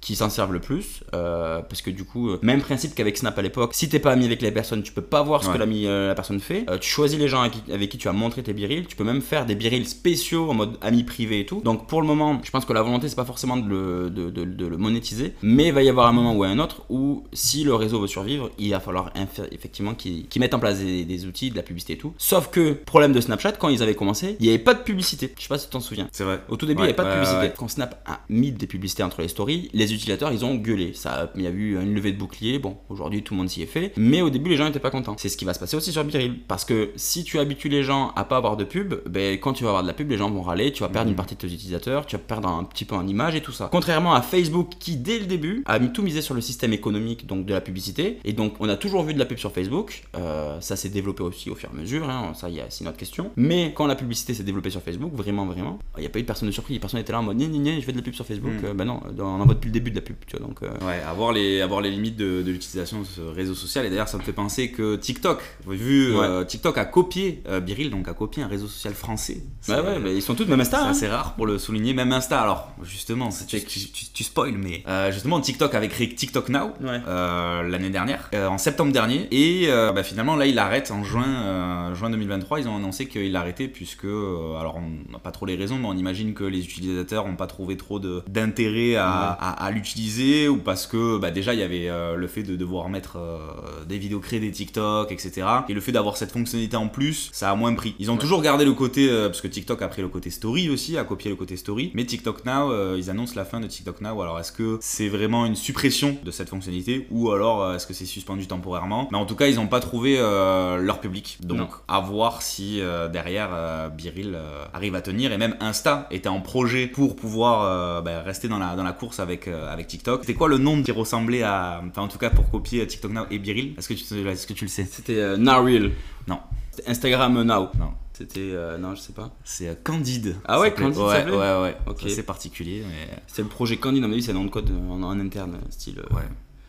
qui 0.00 0.16
s'en 0.16 0.30
servent 0.30 0.52
le 0.52 0.60
plus 0.60 1.02
euh, 1.14 1.60
parce 1.62 1.82
que 1.82 1.90
du 1.90 2.04
coup 2.04 2.30
euh, 2.30 2.38
même 2.42 2.60
principe 2.62 2.94
qu'avec 2.94 3.16
Snap 3.18 3.38
à 3.38 3.42
l'époque 3.42 3.74
si 3.74 3.88
t'es 3.88 3.98
pas 3.98 4.12
ami 4.12 4.24
avec 4.24 4.40
les 4.42 4.50
personnes 4.50 4.82
tu 4.82 4.92
peux 4.92 5.02
pas 5.02 5.22
voir 5.22 5.42
ce 5.42 5.48
Ouais. 5.48 5.54
que 5.54 5.58
l'ami, 5.58 5.86
euh, 5.86 6.08
la 6.08 6.14
personne 6.14 6.40
fait 6.40 6.64
Euh, 6.70 6.78
tu 6.78 6.88
choisis 6.88 7.18
les 7.18 7.28
gens 7.28 7.40
avec 7.42 7.52
qui, 7.64 7.72
avec 7.72 7.90
qui 7.90 7.98
tu 7.98 8.08
as 8.08 8.12
montré 8.12 8.42
tes 8.42 8.52
birils 8.54 8.86
tu 8.86 8.96
peux 8.96 9.04
même 9.04 9.20
faire 9.20 9.44
des 9.46 9.54
birils 9.54 9.86
spéciaux 9.86 10.48
en 10.50 10.54
mode 10.54 10.78
ami 10.80 11.04
privé 11.04 11.40
et 11.40 11.46
tout 11.46 11.60
donc 11.64 11.86
pour 11.86 12.00
le 12.00 12.06
moment 12.06 12.40
je 12.42 12.50
pense 12.50 12.64
que 12.64 12.72
la 12.72 12.82
volonté 12.82 13.08
c'est 13.08 13.16
pas 13.16 13.24
forcément 13.24 13.56
de 13.56 13.68
le, 13.68 14.10
de, 14.10 14.30
de- 14.30 14.44
de 14.44 14.66
le 14.66 14.76
monétiser 14.78 15.34
mais 15.42 15.66
il 15.68 15.72
va 15.74 15.82
y 15.82 15.88
avoir 15.88 16.06
un 16.06 16.12
moment 16.12 16.34
ou 16.34 16.44
un 16.44 16.58
autre 16.58 16.82
où 16.88 17.24
si 17.32 17.64
le 17.64 17.74
réseau 17.74 18.00
veut 18.00 18.06
survivre 18.08 18.50
il 18.58 18.70
va 18.70 18.80
falloir 18.80 19.12
effectivement 19.52 19.94
qu'ils 19.94 20.26
qu'ils 20.28 20.40
mettent 20.40 20.54
en 20.54 20.58
place 20.60 20.78
des, 20.78 21.04
des 21.04 21.26
outils 21.26 21.50
de 21.50 21.56
la 21.56 21.62
publicité 21.62 21.94
et 21.94 21.98
tout 21.98 22.14
sauf 22.18 22.48
que 22.50 22.72
problème 22.72 23.12
de 23.12 23.20
Snapchat 23.20 23.52
quand 23.52 23.68
ils 23.68 23.82
avaient 23.82 23.94
commencé 23.94 24.36
il 24.40 24.44
n'y 24.46 24.48
avait 24.50 24.58
pas 24.62 24.74
de 24.74 24.80
publicité 24.82 25.32
je 25.36 25.42
sais 25.42 25.48
pas 25.48 25.58
si 25.58 25.66
tu 25.66 25.72
t'en 25.72 25.80
souviens 25.80 26.08
C'est 26.12 26.24
vrai. 26.24 26.40
au 26.48 26.56
tout 26.56 26.66
début, 26.66 26.80
Ouais, 26.82 26.88
il 26.90 26.94
n'y 26.94 26.94
avait 26.94 26.96
pas 26.96 27.04
de 27.04 27.08
ouais, 27.08 27.14
publicité. 27.16 27.40
ouais. 27.42 27.54
Quand 27.56 27.68
Snap 27.68 28.02
a 28.06 28.20
mis 28.28 28.52
des 28.52 28.66
publicités 28.66 29.02
entre 29.02 29.20
les 29.22 29.28
stories, 29.28 29.68
les 29.74 29.89
les 29.90 29.96
utilisateurs, 29.96 30.32
ils 30.32 30.44
ont 30.44 30.54
gueulé. 30.54 30.92
Ça, 30.94 31.30
il 31.36 31.42
y 31.42 31.46
a 31.46 31.50
eu 31.50 31.80
une 31.80 31.94
levée 31.94 32.12
de 32.12 32.18
bouclier. 32.18 32.58
Bon, 32.58 32.76
aujourd'hui, 32.88 33.22
tout 33.22 33.34
le 33.34 33.38
monde 33.38 33.48
s'y 33.48 33.62
est 33.62 33.66
fait. 33.66 33.92
Mais 33.96 34.22
au 34.22 34.30
début, 34.30 34.50
les 34.50 34.56
gens 34.56 34.64
n'étaient 34.64 34.78
pas 34.80 34.90
contents. 34.90 35.14
C'est 35.18 35.28
ce 35.28 35.36
qui 35.36 35.44
va 35.44 35.54
se 35.54 35.58
passer 35.58 35.76
aussi 35.76 35.92
sur 35.92 36.04
Biril. 36.04 36.40
Parce 36.48 36.64
que 36.64 36.90
si 36.96 37.24
tu 37.24 37.38
habitues 37.38 37.68
les 37.68 37.82
gens 37.82 38.12
à 38.16 38.24
pas 38.24 38.36
avoir 38.36 38.56
de 38.56 38.64
pub, 38.64 38.94
ben, 39.08 39.38
quand 39.38 39.52
tu 39.52 39.64
vas 39.64 39.70
avoir 39.70 39.82
de 39.82 39.88
la 39.88 39.94
pub, 39.94 40.10
les 40.10 40.16
gens 40.16 40.30
vont 40.30 40.42
râler. 40.42 40.72
Tu 40.72 40.82
vas 40.82 40.88
perdre 40.88 41.10
une 41.10 41.16
partie 41.16 41.34
de 41.34 41.40
tes 41.40 41.46
utilisateurs. 41.52 42.06
Tu 42.06 42.16
vas 42.16 42.22
perdre 42.22 42.48
un 42.48 42.64
petit 42.64 42.84
peu 42.84 42.94
en 42.94 43.06
image 43.06 43.34
et 43.34 43.40
tout 43.40 43.52
ça. 43.52 43.68
Contrairement 43.70 44.14
à 44.14 44.22
Facebook, 44.22 44.70
qui 44.78 44.96
dès 44.96 45.18
le 45.18 45.26
début 45.26 45.62
a 45.66 45.78
mis 45.78 45.92
tout 45.92 46.02
misé 46.02 46.22
sur 46.22 46.34
le 46.34 46.40
système 46.40 46.72
économique, 46.72 47.26
donc 47.26 47.46
de 47.46 47.52
la 47.52 47.60
publicité. 47.60 48.18
Et 48.24 48.32
donc, 48.32 48.54
on 48.60 48.68
a 48.68 48.76
toujours 48.76 49.02
vu 49.02 49.14
de 49.14 49.18
la 49.18 49.24
pub 49.26 49.38
sur 49.38 49.52
Facebook. 49.52 50.04
Euh, 50.16 50.60
ça 50.60 50.76
s'est 50.76 50.88
développé 50.88 51.22
aussi 51.22 51.50
au 51.50 51.54
fur 51.54 51.68
et 51.72 51.76
à 51.76 51.80
mesure. 51.80 52.08
hein. 52.08 52.32
Ça, 52.34 52.48
c'est 52.68 52.82
une 52.82 52.88
autre 52.88 52.96
question. 52.98 53.30
Mais 53.36 53.72
quand 53.74 53.86
la 53.86 53.96
publicité 53.96 54.34
s'est 54.34 54.42
développée 54.44 54.70
sur 54.70 54.82
Facebook, 54.82 55.12
vraiment, 55.14 55.46
vraiment, 55.46 55.78
il 55.96 56.00
n'y 56.00 56.06
a 56.06 56.10
pas 56.10 56.18
eu 56.18 56.22
de 56.22 56.26
personne 56.26 56.48
de 56.48 56.52
surpris. 56.52 56.78
Personne 56.78 57.00
n'était 57.00 57.12
là 57.12 57.20
en 57.20 57.22
mode, 57.22 57.38
Gna, 57.38 57.46
gna, 57.46 57.58
gna, 57.58 57.76
je 57.80 57.84
fais 57.84 57.92
de 57.92 57.96
la 57.96 58.02
pub 58.02 58.14
sur 58.14 58.26
Facebook. 58.26 58.52
Mm. 58.62 58.64
Euh, 58.66 58.74
ben 58.74 58.84
non, 58.84 59.00
on 59.18 59.22
en 59.22 59.44
voit 59.44 59.54
depuis 59.54 59.68
le 59.68 59.72
début 59.72 59.79
de 59.88 59.94
la 59.94 60.02
pub. 60.02 60.16
Tu 60.26 60.36
vois, 60.36 60.46
donc, 60.46 60.62
euh, 60.62 60.68
Ouais, 60.86 61.00
avoir 61.08 61.32
les, 61.32 61.62
avoir 61.62 61.80
les 61.80 61.90
limites 61.90 62.16
de, 62.16 62.42
de 62.42 62.50
l'utilisation 62.50 63.00
de 63.00 63.06
ce 63.06 63.20
réseau 63.22 63.54
social. 63.54 63.86
Et 63.86 63.90
d'ailleurs, 63.90 64.08
ça 64.08 64.18
me 64.18 64.22
fait 64.22 64.32
penser 64.34 64.70
que 64.70 64.96
TikTok, 64.96 65.40
vu 65.66 66.14
euh, 66.16 66.44
TikTok 66.44 66.76
a 66.76 66.84
copié 66.84 67.42
euh, 67.48 67.60
Biril, 67.60 67.90
donc 67.90 68.08
a 68.08 68.12
copié 68.12 68.42
un 68.42 68.48
réseau 68.48 68.66
social 68.66 68.92
français. 68.94 69.38
C'est- 69.62 69.72
Ouais, 69.72 69.80
ouais, 69.80 69.98
mais 69.98 70.14
ils 70.14 70.20
sont 70.22 70.34
tous 70.34 70.44
même 70.46 70.58
C'est 70.64 70.74
Insta. 70.74 70.84
hein. 70.84 70.90
assez 70.90 71.06
rare 71.08 71.34
pour 71.36 71.46
le 71.46 71.58
souligner, 71.58 71.94
même 71.94 72.12
Insta. 72.12 72.40
Alors, 72.42 72.72
justement, 72.82 73.30
c'est- 73.30 73.46
tu, 73.46 73.64
tu, 73.64 73.80
tu- 73.90 74.06
tu 74.12 74.24
spoil, 74.24 74.52
mais 74.58 74.82
euh, 74.88 75.10
justement, 75.12 75.40
TikTok 75.40 75.74
avait 75.74 75.88
créé 75.88 76.08
TikTok 76.14 76.48
Now 76.50 76.72
Ouais. 76.82 77.00
euh, 77.06 77.62
l'année 77.62 77.90
dernière, 77.90 78.28
euh, 78.34 78.46
en 78.48 78.58
septembre 78.58 78.92
dernier, 78.92 79.28
et 79.30 79.68
euh, 79.68 79.92
bah, 79.92 80.02
finalement, 80.02 80.36
là, 80.36 80.46
il 80.46 80.58
arrête 80.58 80.90
en 80.90 81.04
juin, 81.04 81.24
euh, 81.26 81.94
juin 81.94 82.10
2023. 82.10 82.60
Ils 82.60 82.68
ont 82.68 82.76
annoncé 82.76 83.06
qu'il 83.06 83.34
arrêtait, 83.36 83.68
puisque, 83.68 84.04
euh, 84.04 84.58
alors, 84.58 84.76
on 84.76 85.12
n'a 85.12 85.18
pas 85.18 85.30
trop 85.30 85.46
les 85.46 85.54
raisons, 85.56 85.76
mais 85.78 85.86
on 85.86 85.94
imagine 85.96 86.34
que 86.34 86.44
les 86.44 86.64
utilisateurs 86.64 87.26
n'ont 87.26 87.36
pas 87.36 87.46
trouvé 87.46 87.76
trop 87.76 88.00
d'intérêt 88.00 88.96
à, 88.96 89.06
à- 89.08 89.64
à 89.66 89.69
l'utiliser, 89.70 90.48
ou 90.48 90.56
parce 90.58 90.86
que 90.86 91.18
bah, 91.18 91.30
déjà, 91.30 91.54
il 91.54 91.60
y 91.60 91.62
avait 91.62 91.88
euh, 91.88 92.16
le 92.16 92.26
fait 92.26 92.42
de 92.42 92.56
devoir 92.56 92.88
mettre 92.88 93.16
euh, 93.16 93.38
des 93.86 93.98
vidéos 93.98 94.20
créées 94.20 94.40
des 94.40 94.50
TikTok, 94.50 95.10
etc. 95.12 95.46
Et 95.68 95.74
le 95.74 95.80
fait 95.80 95.92
d'avoir 95.92 96.16
cette 96.16 96.32
fonctionnalité 96.32 96.76
en 96.76 96.88
plus, 96.88 97.30
ça 97.32 97.50
a 97.50 97.54
moins 97.54 97.74
pris. 97.74 97.94
Ils 97.98 98.10
ont 98.10 98.14
Ouais. 98.14 98.20
toujours 98.20 98.42
gardé 98.42 98.64
le 98.64 98.72
côté, 98.72 99.08
euh, 99.10 99.28
parce 99.28 99.40
que 99.40 99.48
TikTok 99.48 99.80
a 99.82 99.88
pris 99.88 100.02
le 100.02 100.08
côté 100.08 100.30
story 100.30 100.68
aussi, 100.68 100.96
a 100.98 101.04
copié 101.04 101.30
le 101.30 101.36
côté 101.36 101.56
story, 101.56 101.90
mais 101.94 102.04
TikTok 102.04 102.44
Now, 102.44 102.96
ils 102.96 103.08
annoncent 103.10 103.34
la 103.36 103.44
fin 103.44 103.60
de 103.60 103.66
TikTok 103.66 104.00
Now. 104.00 104.20
Alors 104.22 104.38
est-ce 104.40 104.52
que 104.52 104.78
c'est 104.80 105.08
vraiment 105.08 105.46
une 105.46 105.56
suppression 105.56 106.16
de 106.24 106.30
cette 106.30 106.48
fonctionnalité, 106.48 107.06
ou 107.10 107.30
alors 107.30 107.74
est-ce 107.74 107.86
que 107.86 107.94
c'est 107.94 108.04
suspendu 108.06 108.46
temporairement? 108.46 109.08
Mais 109.12 109.18
en 109.18 109.26
tout 109.26 109.36
cas, 109.36 109.46
ils 109.46 109.56
n'ont 109.56 109.66
pas 109.68 109.80
trouvé 109.80 110.16
leur 110.18 111.00
public. 111.00 111.38
Donc 111.42 111.58
Non. 111.58 111.68
à 111.88 112.00
voir 112.00 112.42
si 112.42 112.80
derrière 113.12 113.90
Biril 113.96 114.38
arrive 114.74 114.94
à 114.94 115.00
tenir, 115.02 115.32
et 115.32 115.38
même 115.38 115.56
Insta 115.60 116.06
était 116.10 116.28
en 116.28 116.40
projet 116.40 116.86
pour 116.86 117.16
pouvoir 117.16 118.02
bah, 118.02 118.22
rester 118.22 118.48
dans 118.48 118.58
la, 118.58 118.76
dans 118.76 118.82
la 118.84 118.92
course 118.92 119.20
avec, 119.20 119.48
avec 119.68 119.86
TikTok. 119.88 120.20
C'était 120.22 120.34
quoi 120.34 120.48
le 120.48 120.58
nom 120.58 120.82
qui 120.82 120.92
ressemblait 120.92 121.42
à, 121.42 121.82
enfin 121.88 122.02
en 122.02 122.08
tout 122.08 122.18
cas 122.18 122.30
pour 122.30 122.50
copier 122.50 122.86
TikTok 122.86 123.12
Now 123.12 123.22
et 123.30 123.38
Biril 123.38 123.74
Est-ce 123.78 123.88
que, 123.88 123.94
tu, 123.94 124.28
est-ce 124.28 124.46
que 124.46 124.52
tu 124.52 124.64
le 124.64 124.68
sais? 124.70 124.84
C'était 124.90 125.16
euh, 125.16 125.36
Now 125.36 125.62
Real. 125.64 125.90
Non. 126.28 126.38
Instagram 126.86 127.34
Now. 127.42 127.68
Non. 127.78 127.92
C'était. 128.12 128.40
euh, 128.40 128.76
non, 128.78 128.94
je 128.94 129.00
sais 129.00 129.12
pas. 129.12 129.34
C'est 129.44 129.68
euh, 129.68 129.74
Candide. 129.82 130.36
Ah 130.44 130.60
ouais. 130.60 130.72
Candide, 130.74 130.98
Ouais, 130.98 131.24
ouais, 131.24 131.62
ouais. 131.62 131.76
Ok. 131.86 132.02
C'est 132.08 132.22
particulier, 132.22 132.82
mais 132.86 133.08
C'est 133.26 133.42
le 133.42 133.48
projet 133.48 133.76
Candy, 133.78 133.98
à 133.98 134.06
mon 134.06 134.12
avis, 134.12 134.22
c'est 134.22 134.30
un 134.32 134.34
nom 134.34 134.44
de 134.44 134.50
code 134.50 134.70
en, 134.90 135.02
en 135.02 135.18
interne, 135.20 135.58
style. 135.70 135.98
euh, 136.00 136.14
ouais. 136.14 136.22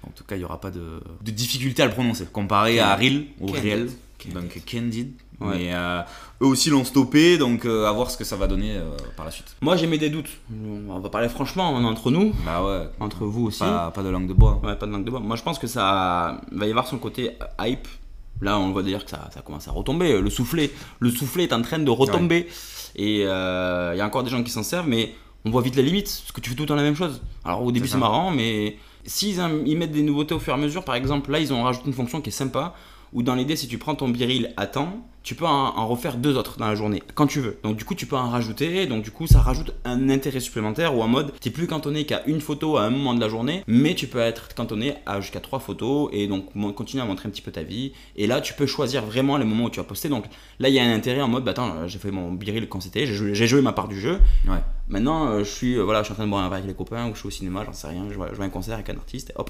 En 0.07 0.09
tout 0.11 0.23
cas, 0.23 0.35
il 0.35 0.39
n'y 0.39 0.45
aura 0.45 0.59
pas 0.59 0.71
de, 0.71 1.01
de 1.21 1.31
difficulté 1.31 1.83
à 1.83 1.85
le 1.87 1.91
prononcer. 1.91 2.25
Comparé 2.31 2.79
à 2.79 2.95
Real 2.95 3.23
ou 3.39 3.47
Candide. 3.47 3.61
Réel. 3.63 3.89
Candide. 4.17 4.33
Donc 4.41 4.61
Candide. 4.65 5.11
Ouais. 5.41 5.57
Mais 5.57 5.73
euh, 5.73 6.01
eux 6.41 6.45
aussi 6.45 6.69
l'ont 6.69 6.83
stoppé, 6.83 7.37
donc 7.37 7.65
euh, 7.65 7.87
à 7.87 7.91
voir 7.91 8.09
ce 8.11 8.17
que 8.17 8.23
ça 8.23 8.35
va 8.35 8.47
donner 8.47 8.75
euh, 8.75 8.95
par 9.17 9.25
la 9.25 9.31
suite. 9.31 9.55
Moi, 9.61 9.75
j'ai 9.75 9.87
mis 9.87 9.97
des 9.97 10.09
doutes. 10.09 10.29
On 10.89 10.99
va 10.99 11.09
parler 11.09 11.29
franchement, 11.29 11.71
on 11.73 11.81
est 11.81 11.85
entre 11.87 12.11
nous, 12.11 12.33
Bah 12.45 12.63
ouais. 12.63 12.87
entre 12.99 13.25
vous 13.25 13.47
aussi. 13.47 13.59
Pas, 13.59 13.91
pas 13.91 14.03
de 14.03 14.09
langue 14.09 14.27
de 14.27 14.33
bois. 14.33 14.61
Ouais, 14.63 14.75
pas 14.75 14.85
de 14.85 14.91
langue 14.91 15.03
de 15.05 15.11
bois. 15.11 15.19
Moi, 15.19 15.35
je 15.35 15.43
pense 15.43 15.59
que 15.59 15.67
ça 15.67 16.39
va 16.51 16.65
y 16.67 16.69
avoir 16.69 16.87
son 16.87 16.97
côté 16.97 17.31
hype. 17.59 17.87
Là, 18.41 18.57
on 18.59 18.71
voit 18.71 18.81
d'ailleurs 18.83 19.03
que 19.05 19.11
ça, 19.11 19.29
ça 19.33 19.41
commence 19.41 19.67
à 19.67 19.71
retomber. 19.71 20.19
Le 20.19 20.29
soufflet, 20.29 20.71
le 20.99 21.09
soufflet 21.11 21.43
est 21.43 21.53
en 21.53 21.61
train 21.61 21.79
de 21.79 21.89
retomber. 21.91 22.47
Et 22.95 23.21
il 23.21 23.25
y 23.25 23.27
a 23.27 24.05
encore 24.05 24.23
des 24.23 24.29
gens 24.29 24.43
qui 24.43 24.51
s'en 24.51 24.63
servent, 24.63 24.87
mais 24.87 25.13
on 25.45 25.49
voit 25.51 25.61
vite 25.61 25.75
la 25.75 25.81
limite, 25.81 26.05
parce 26.05 26.31
que 26.31 26.41
tu 26.41 26.49
fais 26.51 26.55
tout 26.55 26.63
le 26.63 26.67
temps 26.67 26.75
la 26.75 26.83
même 26.83 26.95
chose. 26.95 27.21
Alors 27.43 27.63
au 27.63 27.71
début, 27.71 27.87
C'est 27.87 27.97
marrant, 27.97 28.31
mais 28.31 28.77
s'ils 29.05 29.39
ils 29.65 29.77
mettent 29.77 29.91
des 29.91 30.03
nouveautés 30.03 30.35
au 30.35 30.39
fur 30.39 30.53
et 30.53 30.55
à 30.55 30.59
mesure, 30.59 30.83
par 30.83 30.95
exemple, 30.95 31.31
là, 31.31 31.39
ils 31.39 31.51
ont 31.53 31.63
rajouté 31.63 31.87
une 31.87 31.93
fonction 31.93 32.21
qui 32.21 32.29
est 32.29 32.33
sympa, 32.33 32.75
où 33.13 33.23
dans 33.23 33.35
l'idée, 33.35 33.55
si 33.55 33.67
tu 33.67 33.77
prends 33.77 33.95
ton 33.95 34.07
biril 34.09 34.53
à 34.57 34.67
temps, 34.67 35.05
tu 35.23 35.35
peux 35.35 35.45
en, 35.45 35.77
en 35.77 35.87
refaire 35.87 36.17
deux 36.17 36.35
autres 36.35 36.57
dans 36.57 36.67
la 36.67 36.75
journée, 36.75 37.03
quand 37.13 37.27
tu 37.27 37.39
veux. 37.39 37.59
Donc 37.63 37.77
du 37.77 37.85
coup, 37.85 37.95
tu 37.95 38.05
peux 38.05 38.15
en 38.15 38.29
rajouter, 38.29 38.87
donc 38.87 39.03
du 39.03 39.11
coup, 39.11 39.27
ça 39.27 39.39
rajoute 39.39 39.73
un 39.85 40.09
intérêt 40.09 40.39
supplémentaire, 40.39 40.95
ou 40.95 41.01
en 41.01 41.07
mode, 41.07 41.31
t'es 41.39 41.49
plus 41.51 41.67
cantonné 41.67 42.05
qu'à 42.05 42.23
une 42.25 42.41
photo 42.41 42.77
à 42.77 42.83
un 42.83 42.89
moment 42.89 43.13
de 43.13 43.19
la 43.19 43.29
journée, 43.29 43.63
mais 43.67 43.93
tu 43.93 44.07
peux 44.07 44.19
être 44.19 44.53
cantonné 44.55 44.95
à 45.05 45.21
jusqu'à 45.21 45.39
trois 45.39 45.59
photos, 45.59 46.09
et 46.11 46.27
donc 46.27 46.45
continuer 46.75 47.03
à 47.03 47.05
montrer 47.05 47.27
un 47.27 47.31
petit 47.31 47.41
peu 47.41 47.51
ta 47.51 47.63
vie. 47.63 47.93
Et 48.15 48.27
là, 48.27 48.41
tu 48.41 48.53
peux 48.53 48.65
choisir 48.65 49.05
vraiment 49.05 49.37
les 49.37 49.45
moments 49.45 49.65
où 49.65 49.69
tu 49.69 49.79
vas 49.79 49.85
poster. 49.85 50.09
Donc 50.09 50.25
là, 50.59 50.69
il 50.69 50.75
y 50.75 50.79
a 50.79 50.83
un 50.83 50.93
intérêt 50.93 51.21
en 51.21 51.27
mode, 51.27 51.43
bah 51.43 51.51
attends, 51.51 51.87
j'ai 51.87 51.99
fait 51.99 52.11
mon 52.11 52.31
biril 52.31 52.67
quand 52.67 52.81
c'était, 52.81 53.05
j'ai 53.05 53.47
joué, 53.47 53.61
ma 53.61 53.73
part 53.73 53.87
du 53.87 53.99
jeu, 53.99 54.19
Ouais. 54.47 54.57
Maintenant, 54.87 55.27
euh, 55.27 55.39
je 55.39 55.49
suis, 55.49 55.75
euh, 55.77 55.83
voilà, 55.83 56.01
je 56.01 56.05
suis 56.05 56.13
en 56.13 56.15
train 56.15 56.25
de 56.25 56.29
boire 56.29 56.43
un 56.43 56.49
verre 56.49 56.57
avec 56.57 56.67
les 56.67 56.73
copains 56.73 57.07
ou 57.09 57.13
je 57.13 57.19
suis 57.19 57.27
au 57.27 57.31
cinéma, 57.31 57.63
j'en 57.65 57.71
sais 57.71 57.87
rien, 57.87 58.07
je 58.09 58.15
vois, 58.15 58.27
je 58.31 58.35
vois 58.35 58.45
un 58.45 58.49
concert 58.49 58.73
avec 58.73 58.89
un 58.89 58.97
artiste, 58.97 59.29
et 59.29 59.33
hop, 59.37 59.49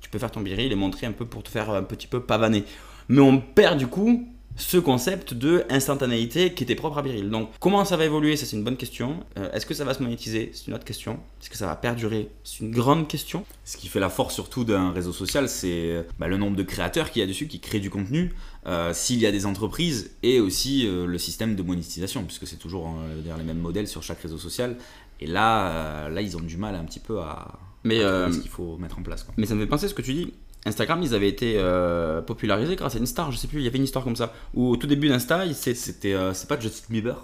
tu 0.00 0.10
peux 0.10 0.18
faire 0.18 0.30
ton 0.30 0.40
biril 0.40 0.70
et 0.70 0.74
montrer 0.74 1.06
un 1.06 1.12
peu 1.12 1.24
pour 1.24 1.42
te 1.42 1.48
faire 1.48 1.70
un 1.70 1.82
petit 1.82 2.06
peu 2.06 2.20
pavaner. 2.20 2.64
Mais 3.08 3.20
on 3.20 3.38
perd 3.38 3.78
du 3.78 3.86
coup 3.86 4.28
ce 4.56 4.76
concept 4.78 5.34
de 5.34 5.64
instantanéité 5.68 6.54
qui 6.54 6.62
était 6.62 6.74
propre 6.76 6.98
à 6.98 7.02
Biril. 7.02 7.28
Donc, 7.28 7.50
comment 7.58 7.84
ça 7.84 7.96
va 7.96 8.04
évoluer? 8.04 8.36
Ça, 8.36 8.46
c'est 8.46 8.56
une 8.56 8.62
bonne 8.64 8.76
question. 8.76 9.24
Euh, 9.36 9.50
Est-ce 9.52 9.66
que 9.66 9.74
ça 9.74 9.84
va 9.84 9.94
se 9.94 10.02
monétiser? 10.02 10.50
C'est 10.52 10.68
une 10.68 10.74
autre 10.74 10.84
question. 10.84 11.18
Est-ce 11.40 11.50
que 11.50 11.56
ça 11.56 11.66
va 11.66 11.74
perdurer? 11.76 12.28
C'est 12.44 12.60
une 12.60 12.70
grande 12.70 13.08
question. 13.08 13.44
Ce 13.64 13.76
qui 13.76 13.88
fait 13.88 14.00
la 14.00 14.10
force 14.10 14.34
surtout 14.34 14.64
d'un 14.64 14.92
réseau 14.92 15.12
social, 15.12 15.48
c'est 15.48 16.06
bah, 16.18 16.28
le 16.28 16.36
nombre 16.36 16.56
de 16.56 16.62
créateurs 16.62 17.10
qu'il 17.10 17.20
y 17.20 17.22
a 17.24 17.26
dessus, 17.26 17.48
qui 17.48 17.58
créent 17.58 17.80
du 17.80 17.90
contenu, 17.90 18.32
euh, 18.66 18.92
s'il 18.94 19.18
y 19.18 19.26
a 19.26 19.32
des 19.32 19.44
entreprises, 19.44 20.12
et 20.22 20.38
aussi 20.40 20.86
euh, 20.86 21.06
le 21.06 21.18
système 21.18 21.56
de 21.56 21.62
monétisation, 21.62 22.22
puisque 22.24 22.46
c'est 22.46 22.58
toujours 22.58 22.94
dire, 23.24 23.36
les 23.36 23.44
mêmes 23.44 23.58
modèles 23.58 23.88
sur 23.88 24.02
chaque 24.02 24.20
réseau 24.20 24.38
social. 24.38 24.76
Et 25.20 25.26
là, 25.26 25.68
euh, 25.70 26.08
là 26.08 26.20
ils 26.20 26.36
ont 26.36 26.40
du 26.40 26.56
mal 26.56 26.74
un 26.74 26.84
petit 26.84 27.00
peu 27.00 27.20
à, 27.20 27.58
Mais, 27.84 28.00
euh, 28.00 28.30
ce 28.32 28.38
qu'il 28.38 28.50
faut 28.50 28.76
mettre 28.78 28.98
en 28.98 29.02
place. 29.02 29.22
quoi. 29.22 29.34
mais 29.36 29.46
ça 29.46 29.54
me 29.54 29.60
fait 29.60 29.66
penser 29.68 29.86
à 29.86 29.88
ce 29.88 29.94
que 29.94 30.02
tu 30.02 30.12
dis. 30.12 30.32
Instagram, 30.66 31.00
ils 31.02 31.14
avaient 31.14 31.28
été 31.28 31.54
euh, 31.58 32.22
popularisés 32.22 32.74
grâce 32.76 32.94
à 32.94 32.98
une 32.98 33.06
star, 33.06 33.30
je 33.30 33.36
sais 33.36 33.48
plus, 33.48 33.58
il 33.60 33.64
y 33.64 33.68
avait 33.68 33.78
une 33.78 33.84
histoire 33.84 34.04
comme 34.04 34.16
ça. 34.16 34.32
Où 34.54 34.68
au 34.70 34.76
tout 34.76 34.86
début 34.86 35.08
d'Insta. 35.08 35.42
C'était, 35.52 36.14
euh, 36.14 36.32
c'est 36.32 36.48
pas 36.48 36.58
Justin 36.58 36.86
Bieber? 36.90 37.16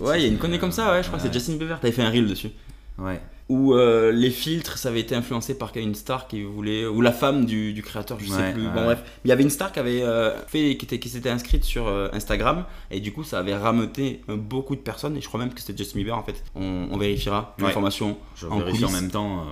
Ouais, 0.00 0.20
il 0.20 0.22
y 0.22 0.24
a 0.26 0.28
une 0.28 0.38
connerie 0.38 0.58
comme 0.58 0.72
ça, 0.72 0.92
ouais, 0.92 1.02
je 1.02 1.08
crois 1.08 1.18
que 1.18 1.24
c'est. 1.26 1.32
Justin 1.32 1.54
Bieber. 1.56 1.80
T'avais 1.80 1.92
fait 1.92 2.02
un 2.02 2.10
reel 2.10 2.26
dessus. 2.26 2.50
Ouais. 2.98 3.20
Où 3.50 3.74
euh, 3.74 4.10
les 4.12 4.30
filtres, 4.30 4.78
ça 4.78 4.88
avait 4.88 5.00
été 5.00 5.14
influencé 5.14 5.58
par 5.58 5.70
une 5.76 5.94
star 5.94 6.28
qui 6.28 6.42
voulait. 6.44 6.86
Ou 6.86 7.00
la 7.02 7.12
femme 7.12 7.44
du, 7.44 7.72
du 7.74 7.82
créateur, 7.82 8.18
je 8.20 8.26
sais 8.28 8.34
Ouais, 8.36 8.52
plus. 8.52 8.62
ouais. 8.66 8.72
Bon, 8.72 8.84
bref. 8.84 9.02
Il 9.24 9.28
y 9.28 9.32
avait 9.32 9.42
une 9.42 9.50
star 9.50 9.70
qui 9.72 9.80
avait 9.80 10.02
euh, 10.02 10.30
fait. 10.46 10.76
qui, 10.78 10.86
était- 10.86 10.98
qui 10.98 11.08
s'était 11.10 11.28
inscrite 11.28 11.62
sur 11.64 11.86
euh, 11.86 12.08
Instagram. 12.14 12.64
Et 12.90 13.00
du 13.00 13.12
coup, 13.12 13.22
ça 13.24 13.40
avait 13.40 13.54
rameuté 13.56 14.22
beaucoup 14.28 14.76
de 14.76 14.80
personnes. 14.80 15.16
Et 15.16 15.20
je 15.20 15.28
crois 15.28 15.40
même 15.40 15.52
que 15.52 15.60
c'était 15.60 15.76
Justin 15.76 15.98
Bieber 15.98 16.16
en 16.16 16.22
fait. 16.22 16.42
On, 16.54 16.88
on 16.90 16.96
vérifiera 16.96 17.54
l'information. 17.58 18.16
Je 18.36 18.46
En 18.46 18.58
vérifie 18.60 18.84
en 18.86 18.90
même 18.90 19.10
temps. 19.10 19.44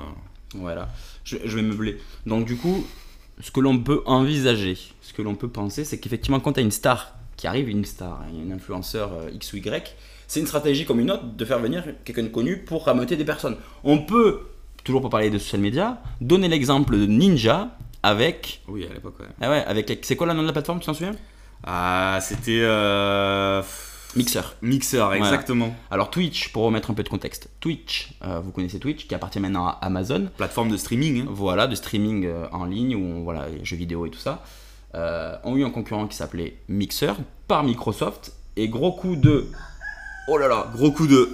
Voilà. 0.55 0.89
Je, 1.25 1.37
je 1.45 1.57
vais 1.57 1.63
meubler. 1.63 1.99
Donc, 2.25 2.47
du 2.47 2.57
coup, 2.57 2.87
ce 3.41 3.51
que 3.51 3.61
l'on 3.61 3.79
peut 3.79 4.03
envisager, 4.07 4.77
ce 5.01 5.13
que 5.13 5.23
l'on 5.23 5.35
peut 5.35 5.49
penser, 5.49 5.85
c'est 5.85 5.99
qu'effectivement, 5.99 6.41
quand 6.41 6.55
tu 6.55 6.61
as 6.61 6.63
une 6.63 6.71
star 6.71 7.15
qui 7.37 7.47
arrive, 7.47 7.69
une 7.69 7.85
star, 7.85 8.23
un 8.23 8.51
influenceur 8.51 9.13
euh, 9.13 9.31
X 9.33 9.53
ou 9.53 9.57
Y, 9.57 9.97
c'est 10.29 10.41
une 10.41 10.47
stratégie 10.47 10.85
comme 10.85 11.01
une 11.01 11.11
autre 11.11 11.25
de 11.25 11.45
faire 11.45 11.59
venir 11.59 11.85
quelqu'un 12.05 12.23
de 12.23 12.29
connu 12.29 12.59
pour 12.59 12.85
rameuter 12.87 13.17
des 13.17 13.25
personnes. 13.25 13.57
On 13.85 13.99
peut, 13.99 14.41
toujours 14.85 15.01
pour 15.01 15.11
parler 15.11 15.31
de 15.31 15.39
social 15.39 15.61
media, 15.61 16.03
donner 16.21 16.49
l'exemple 16.49 16.97
de 16.97 17.07
Ninja 17.07 17.77
avec. 18.03 18.63
Oui, 18.69 18.87
à 18.89 18.95
l'époque, 18.95 19.19
ouais. 19.21 19.27
Ah 19.41 19.51
ouais, 19.51 19.65
avec. 19.65 19.99
C'est 20.03 20.17
quoi 20.17 20.27
le 20.27 20.35
nom 20.35 20.43
de 20.43 20.47
la 20.47 20.53
plateforme, 20.53 20.81
tu 20.81 20.87
t'en 20.87 20.95
souviens? 20.95 21.15
Ah, 21.65 22.19
c'était. 22.21 22.61
euh, 22.63 23.63
Mixer. 24.17 24.43
Mixer, 24.63 25.13
exactement. 25.15 25.75
Alors 25.91 26.11
Twitch, 26.11 26.53
pour 26.53 26.65
remettre 26.65 26.91
un 26.91 26.95
peu 26.95 27.03
de 27.03 27.09
contexte. 27.09 27.49
Twitch, 27.61 28.13
euh, 28.25 28.41
vous 28.41 28.51
connaissez 28.53 28.79
Twitch, 28.79 29.07
qui 29.07 29.15
appartient 29.15 29.41
maintenant 29.41 29.67
à 29.67 29.79
Amazon. 29.83 30.29
Plateforme 30.37 30.71
de 30.71 30.77
streaming. 30.77 31.23
hein. 31.23 31.27
voilà, 31.31 31.67
de 31.67 31.75
streaming 31.75 32.27
euh, 32.27 32.47
en 32.53 32.65
ligne, 32.65 32.95
où 32.97 33.01
on, 33.05 33.23
voilà, 33.23 33.49
les 33.49 33.65
jeux 33.65 33.77
vidéo 33.77 34.05
et 34.07 34.11
tout 34.11 34.19
ça, 34.19 34.43
euh, 34.95 35.35
ont 35.45 35.57
eu 35.57 35.65
un 35.65 35.71
concurrent 35.71 36.07
qui 36.07 36.17
s'appelait 36.17 36.57
Mixer 36.69 37.15
par 37.49 37.65
Microsoft. 37.65 38.33
Et 38.57 38.69
gros 38.69 38.93
coup 38.93 39.17
de. 39.17 39.47
Oh 40.29 40.37
là 40.37 40.47
là 40.49 40.71
Gros 40.75 40.93
coup 40.93 41.07
de. 41.07 41.31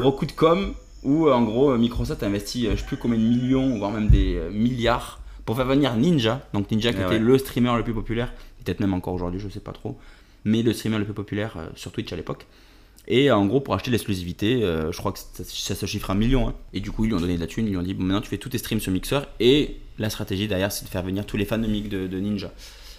Gros 0.00 0.12
coup 0.12 0.24
de 0.26 0.32
com, 0.32 0.72
où 1.02 1.26
euh, 1.26 1.32
en 1.34 1.42
gros 1.42 1.76
Microsoft 1.76 2.22
a 2.22 2.26
investi 2.26 2.68
je 2.70 2.76
sais 2.76 2.84
plus 2.86 2.96
combien 2.96 3.18
de 3.18 3.22
millions, 3.24 3.76
voire 3.78 3.90
même 3.90 4.08
des 4.08 4.40
milliards, 4.50 5.20
pour 5.44 5.56
faire 5.56 5.66
venir 5.66 5.94
Ninja. 5.96 6.40
Donc 6.54 6.70
Ninja 6.70 6.92
qui 6.92 6.98
Eh 7.00 7.02
était 7.02 7.10
ouais. 7.14 7.18
le 7.18 7.36
streamer 7.36 7.76
le 7.76 7.84
plus 7.84 7.92
populaire, 7.92 8.32
peut-être 8.64 8.80
même 8.80 8.94
encore 8.94 9.12
aujourd'hui, 9.12 9.40
je 9.40 9.48
sais 9.50 9.60
pas 9.60 9.72
trop, 9.72 9.98
mais 10.44 10.62
le 10.62 10.72
streamer 10.72 10.98
le 10.98 11.04
plus 11.04 11.14
populaire 11.14 11.56
euh, 11.56 11.66
sur 11.74 11.92
Twitch 11.92 12.12
à 12.12 12.16
l'époque. 12.16 12.46
Et 13.08 13.30
en 13.32 13.46
gros, 13.46 13.60
pour 13.60 13.74
acheter 13.74 13.90
l'exclusivité, 13.90 14.62
euh, 14.62 14.92
je 14.92 14.98
crois 14.98 15.12
que 15.12 15.18
ça, 15.18 15.74
se 15.74 15.86
chiffre 15.86 16.10
un 16.10 16.14
million. 16.14 16.48
hein. 16.48 16.54
Et 16.72 16.80
du 16.80 16.92
coup, 16.92 17.04
ils 17.04 17.08
lui 17.08 17.14
ont 17.14 17.20
donné 17.20 17.34
de 17.34 17.40
la 17.40 17.48
thune, 17.48 17.66
ils 17.66 17.70
lui 17.70 17.76
ont 17.76 17.82
dit 17.82 17.94
bon, 17.94 18.04
maintenant 18.04 18.20
tu 18.20 18.28
fais 18.28 18.38
tous 18.38 18.48
tes 18.50 18.58
streams 18.58 18.80
sur 18.80 18.92
Mixer. 18.92 19.20
Et 19.40 19.78
la 19.98 20.08
stratégie 20.08 20.46
derrière, 20.46 20.70
c'est 20.70 20.84
de 20.84 20.90
faire 20.90 21.02
venir 21.02 21.26
tous 21.26 21.36
les 21.36 21.44
fans 21.44 21.58
de, 21.58 21.66
de, 21.66 22.06
de 22.06 22.18
Ninja. 22.20 22.52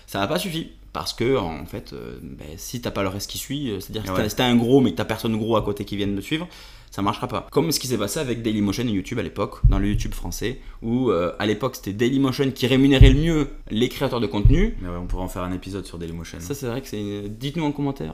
Ça 0.05 0.19
n'a 0.19 0.27
pas 0.27 0.39
suffi, 0.39 0.71
Parce 0.93 1.13
que, 1.13 1.35
en 1.38 1.65
fait, 1.65 1.91
euh, 1.93 2.19
ben, 2.21 2.45
si 2.57 2.79
t'as 2.79 2.91
pas 2.91 3.01
le 3.01 3.09
reste 3.09 3.29
qui 3.29 3.39
suit, 3.39 3.71
euh, 3.71 3.79
c'est-à-dire 3.79 4.03
que 4.13 4.21
Ouais. 4.21 4.29
si 4.29 4.35
t'as- 4.35 4.45
un 4.45 4.55
gros 4.55 4.79
mais 4.79 4.91
que 4.91 4.97
t'as 4.97 5.05
personne 5.05 5.35
gros 5.38 5.57
à 5.57 5.63
côté 5.63 5.85
qui 5.85 5.97
vienne 5.97 6.15
de 6.15 6.21
suivre, 6.21 6.47
ça 6.91 7.01
marchera 7.01 7.27
pas. 7.27 7.47
Comme 7.51 7.71
ce 7.71 7.79
qui 7.79 7.88
s'est 7.88 7.97
passé 7.97 8.19
avec 8.19 8.43
Dailymotion 8.43 8.83
et 8.88 8.91
YouTube 8.91 9.17
à 9.17 9.23
l'époque, 9.23 9.62
dans 9.67 9.79
le 9.79 9.88
YouTube 9.88 10.13
français, 10.13 10.59
où 10.83 11.09
euh, 11.09 11.33
à 11.39 11.47
l'époque 11.47 11.75
c'était 11.77 11.93
Dailymotion 11.93 12.51
qui 12.51 12.67
rémunérait 12.67 13.09
le 13.09 13.19
mieux 13.19 13.47
les 13.71 13.89
créateurs 13.89 14.19
de 14.19 14.27
contenu. 14.27 14.77
Mais 14.83 14.89
ouais, 14.89 14.97
on 15.01 15.07
pourrait 15.07 15.23
en 15.23 15.27
faire 15.27 15.41
un 15.41 15.51
épisode 15.51 15.85
sur 15.88 15.97
Dailymotion. 15.97 16.39
Ça, 16.39 16.53
c'est 16.53 16.67
vrai 16.67 16.81
que 16.81 16.88
c'est. 16.88 17.23
Dites-nous 17.27 17.63
en 17.65 17.71
commentaire. 17.71 18.13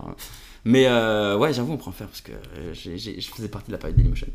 Mais 0.63 0.85
euh, 0.87 1.37
ouais, 1.37 1.51
j'avoue, 1.53 1.73
on 1.73 1.77
prend 1.77 1.91
faire 1.91 2.07
parce 2.07 2.21
que 2.21 2.31
je 2.73 3.29
faisais 3.35 3.49
partie 3.49 3.67
de 3.67 3.73
la 3.73 3.77
période 3.77 3.97
Dailymotion. 3.97 4.27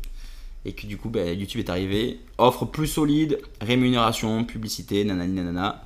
Et 0.65 0.73
que 0.73 0.85
du 0.85 0.97
coup, 0.97 1.09
ben, 1.09 1.35
YouTube 1.37 1.59
est 1.61 1.69
arrivé, 1.71 2.19
offre 2.37 2.65
plus 2.65 2.87
solide, 2.87 3.39
rémunération, 3.61 4.43
publicité, 4.43 5.03
nanani 5.03 5.33
nanana. 5.33 5.83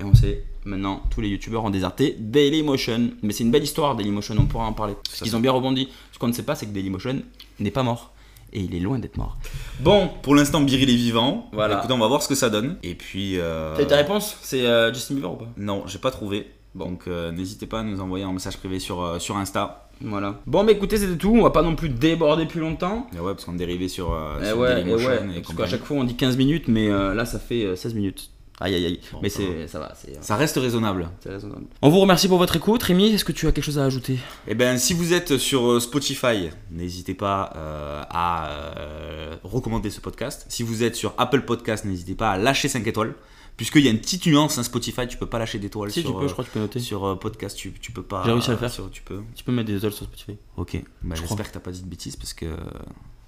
Et 0.00 0.04
on 0.04 0.14
sait, 0.14 0.44
maintenant, 0.64 1.02
tous 1.10 1.20
les 1.20 1.28
youtubeurs 1.28 1.64
ont 1.64 1.70
déserté 1.70 2.16
Dailymotion. 2.18 3.10
Mais 3.22 3.32
c'est 3.32 3.44
une 3.44 3.50
belle 3.50 3.64
histoire, 3.64 3.96
Dailymotion, 3.96 4.36
on 4.38 4.46
pourra 4.46 4.66
en 4.66 4.72
parler. 4.72 4.94
Parce 5.04 5.20
qu'ils 5.22 5.34
ont 5.36 5.40
bien 5.40 5.52
rebondi. 5.52 5.88
Ce 6.12 6.18
qu'on 6.18 6.28
ne 6.28 6.32
sait 6.32 6.44
pas, 6.44 6.54
c'est 6.54 6.66
que 6.66 6.72
Dailymotion 6.72 7.22
n'est 7.58 7.70
pas 7.70 7.82
mort. 7.82 8.12
Et 8.52 8.60
il 8.60 8.74
est 8.74 8.80
loin 8.80 8.98
d'être 8.98 9.16
mort. 9.18 9.36
Bon, 9.80 10.08
Pour 10.22 10.34
l'instant, 10.34 10.60
Biril 10.62 10.88
est 10.88 10.94
vivant. 10.96 11.50
Voilà. 11.52 11.78
Écoutez, 11.78 11.92
on 11.92 11.98
va 11.98 12.06
voir 12.06 12.22
ce 12.22 12.28
que 12.28 12.34
ça 12.34 12.48
donne. 12.48 12.76
Et 12.82 12.94
puis. 12.94 13.38
euh, 13.38 13.74
t'as 13.76 13.82
eu 13.82 13.86
ta 13.86 13.96
réponse? 13.96 14.38
C'est 14.40 14.64
euh, 14.66 14.92
Justin 14.94 15.14
Bieber 15.16 15.32
ou 15.32 15.36
pas? 15.36 15.48
Non, 15.58 15.82
j'ai 15.86 15.98
pas 15.98 16.10
trouvé. 16.10 16.46
Donc 16.74 17.02
euh, 17.08 17.32
n'hésitez 17.32 17.66
pas 17.66 17.80
à 17.80 17.82
nous 17.82 18.00
envoyer 18.00 18.24
un 18.24 18.32
message 18.32 18.56
privé 18.58 18.78
sur, 18.78 19.02
euh, 19.02 19.18
sur 19.18 19.36
Insta. 19.36 19.88
Voilà. 20.00 20.38
Bon, 20.46 20.64
bah 20.64 20.72
écoutez, 20.72 20.96
c'était 20.96 21.16
tout. 21.18 21.34
On 21.36 21.42
va 21.42 21.50
pas 21.50 21.62
non 21.62 21.74
plus 21.74 21.88
déborder 21.88 22.46
plus 22.46 22.60
longtemps. 22.60 23.08
Et 23.16 23.20
ouais, 23.20 23.32
parce 23.32 23.44
qu'on 23.44 23.54
est 23.54 23.58
dérivé 23.58 23.88
sur, 23.88 24.12
euh, 24.12 24.38
Eh 24.40 24.46
sur 24.46 24.58
ouais, 24.58 24.82
eh 24.86 24.94
ouais, 24.94 24.94
et 24.94 24.94
parce 24.94 25.32
qu'à 25.32 25.40
compagnie. 25.42 25.70
chaque 25.70 25.84
fois 25.84 25.96
on 25.98 26.04
dit 26.04 26.14
15 26.14 26.36
minutes, 26.36 26.68
mais 26.68 26.88
euh, 26.88 27.12
là 27.14 27.24
ça 27.26 27.38
fait 27.38 27.64
euh, 27.64 27.74
16 27.76 27.94
minutes. 27.94 28.30
Aïe 28.60 28.74
aïe 28.74 28.86
aïe. 28.86 29.00
Bon, 29.12 29.20
mais 29.22 29.28
ça 29.28 29.38
c'est 29.38 29.68
ça 29.68 29.78
va, 29.78 29.92
c'est 29.94 30.10
euh, 30.16 30.20
Ça 30.20 30.34
reste 30.36 30.56
raisonnable. 30.56 31.08
c'est 31.20 31.30
raisonnable. 31.30 31.66
On 31.80 31.88
vous 31.90 32.00
remercie 32.00 32.26
pour 32.26 32.38
votre 32.38 32.56
écoute. 32.56 32.82
Rémi, 32.82 33.06
est-ce 33.10 33.24
que 33.24 33.30
tu 33.32 33.46
as 33.46 33.52
quelque 33.52 33.64
chose 33.64 33.78
à 33.78 33.84
ajouter? 33.84 34.18
Et 34.48 34.54
ben 34.56 34.78
si 34.78 34.94
vous 34.94 35.12
êtes 35.12 35.36
sur 35.38 35.64
euh, 35.70 35.80
Spotify, 35.80 36.50
n'hésitez 36.70 37.14
pas 37.14 37.52
euh, 37.56 38.02
à 38.10 38.50
euh, 38.50 39.36
recommander 39.44 39.90
ce 39.90 40.00
podcast. 40.00 40.44
Si 40.48 40.62
vous 40.64 40.82
êtes 40.82 40.96
sur 40.96 41.14
Apple 41.18 41.42
Podcast, 41.42 41.84
n'hésitez 41.84 42.14
pas 42.16 42.32
à 42.32 42.36
lâcher 42.38 42.68
5 42.68 42.86
étoiles. 42.86 43.14
Puisqu'il 43.56 43.82
y 43.84 43.88
a 43.88 43.90
une 43.90 43.98
petite 43.98 44.24
nuance, 44.26 44.56
hein, 44.56 44.62
Spotify, 44.62 45.08
tu 45.08 45.16
peux 45.18 45.26
pas 45.26 45.40
lâcher 45.40 45.58
d'étoiles 45.58 45.90
Si 45.90 46.00
sur, 46.02 46.12
tu 46.12 46.16
peux, 46.20 46.28
je 46.28 46.32
crois 46.32 46.44
que 46.44 46.50
tu 46.50 46.54
peux 46.54 46.60
noter. 46.60 46.78
sur 46.78 47.04
euh, 47.04 47.16
podcast, 47.16 47.56
tu, 47.56 47.72
tu 47.72 47.90
peux 47.90 48.04
pas. 48.04 48.22
J'ai 48.24 48.30
réussi 48.30 48.50
à 48.50 48.52
le 48.52 48.58
faire. 48.58 48.70
sur- 48.70 48.88
tu 48.90 49.02
peux. 49.02 49.20
Tu 49.34 49.42
peux 49.42 49.50
mettre 49.50 49.66
des 49.66 49.76
étoiles 49.76 49.92
sur 49.92 50.04
Spotify. 50.06 50.36
Ok, 50.56 50.80
bah, 51.02 51.16
Je 51.16 51.22
j'espère 51.22 51.48
que 51.48 51.54
t'as 51.54 51.58
pas 51.60 51.72
dit 51.72 51.82
de 51.82 51.88
bêtises 51.88 52.14
parce 52.14 52.34
que 52.34 52.46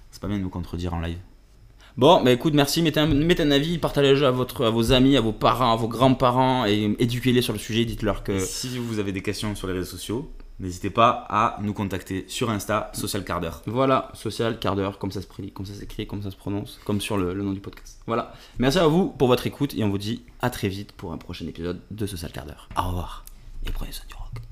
c'est 0.09 0.21
pas 0.21 0.29
bien 0.29 0.37
de 0.37 0.41
nous 0.43 0.49
contredire 0.49 0.93
en 0.93 1.01
live. 1.01 1.17
Bon, 1.97 2.23
bah 2.23 2.31
écoute, 2.31 2.53
merci. 2.53 2.81
Mettez 2.81 2.99
un, 2.99 3.07
mettez 3.07 3.43
un 3.43 3.51
avis, 3.51 3.77
partagez-le 3.77 4.25
à, 4.25 4.31
votre, 4.31 4.65
à 4.65 4.69
vos 4.69 4.91
amis, 4.93 5.17
à 5.17 5.21
vos 5.21 5.33
parents, 5.33 5.73
à 5.73 5.75
vos 5.75 5.87
grands-parents 5.87 6.65
et 6.65 6.95
éduquez-les 6.99 7.41
sur 7.41 7.53
le 7.53 7.59
sujet. 7.59 7.85
Dites-leur 7.85 8.23
que. 8.23 8.39
Si 8.39 8.77
vous 8.77 8.99
avez 8.99 9.11
des 9.11 9.21
questions 9.21 9.55
sur 9.55 9.67
les 9.67 9.73
réseaux 9.73 9.91
sociaux, 9.91 10.31
n'hésitez 10.59 10.89
pas 10.89 11.25
à 11.29 11.57
nous 11.61 11.73
contacter 11.73 12.23
sur 12.27 12.49
Insta, 12.49 12.91
Social 12.93 13.25
Quart 13.25 13.41
d'heure. 13.41 13.61
Voilà, 13.65 14.09
social, 14.13 14.57
quart 14.59 14.75
d'heure, 14.75 14.99
comme 14.99 15.11
ça 15.11 15.21
se 15.21 15.27
prie- 15.27 15.51
comme 15.51 15.65
ça 15.65 15.73
s'écrit, 15.73 16.07
comme 16.07 16.21
ça 16.23 16.31
se 16.31 16.35
prononce, 16.37 16.79
comme 16.85 17.01
sur 17.01 17.17
le, 17.17 17.33
le 17.33 17.43
nom 17.43 17.51
du 17.51 17.59
podcast. 17.59 17.99
Voilà. 18.07 18.33
Merci 18.59 18.79
à 18.79 18.87
vous 18.87 19.07
pour 19.09 19.27
votre 19.27 19.45
écoute 19.47 19.73
et 19.75 19.83
on 19.83 19.89
vous 19.89 19.97
dit 19.97 20.23
à 20.39 20.49
très 20.49 20.69
vite 20.69 20.91
pour 20.93 21.11
un 21.13 21.17
prochain 21.17 21.45
épisode 21.47 21.81
de 21.91 22.05
Social 22.05 22.31
Quart 22.31 22.45
d'heure. 22.45 22.69
Au 22.77 22.87
revoir 22.87 23.25
et 23.67 23.71
prenez 23.71 23.91
soin 23.91 24.05
du 24.07 24.13
rock. 24.15 24.50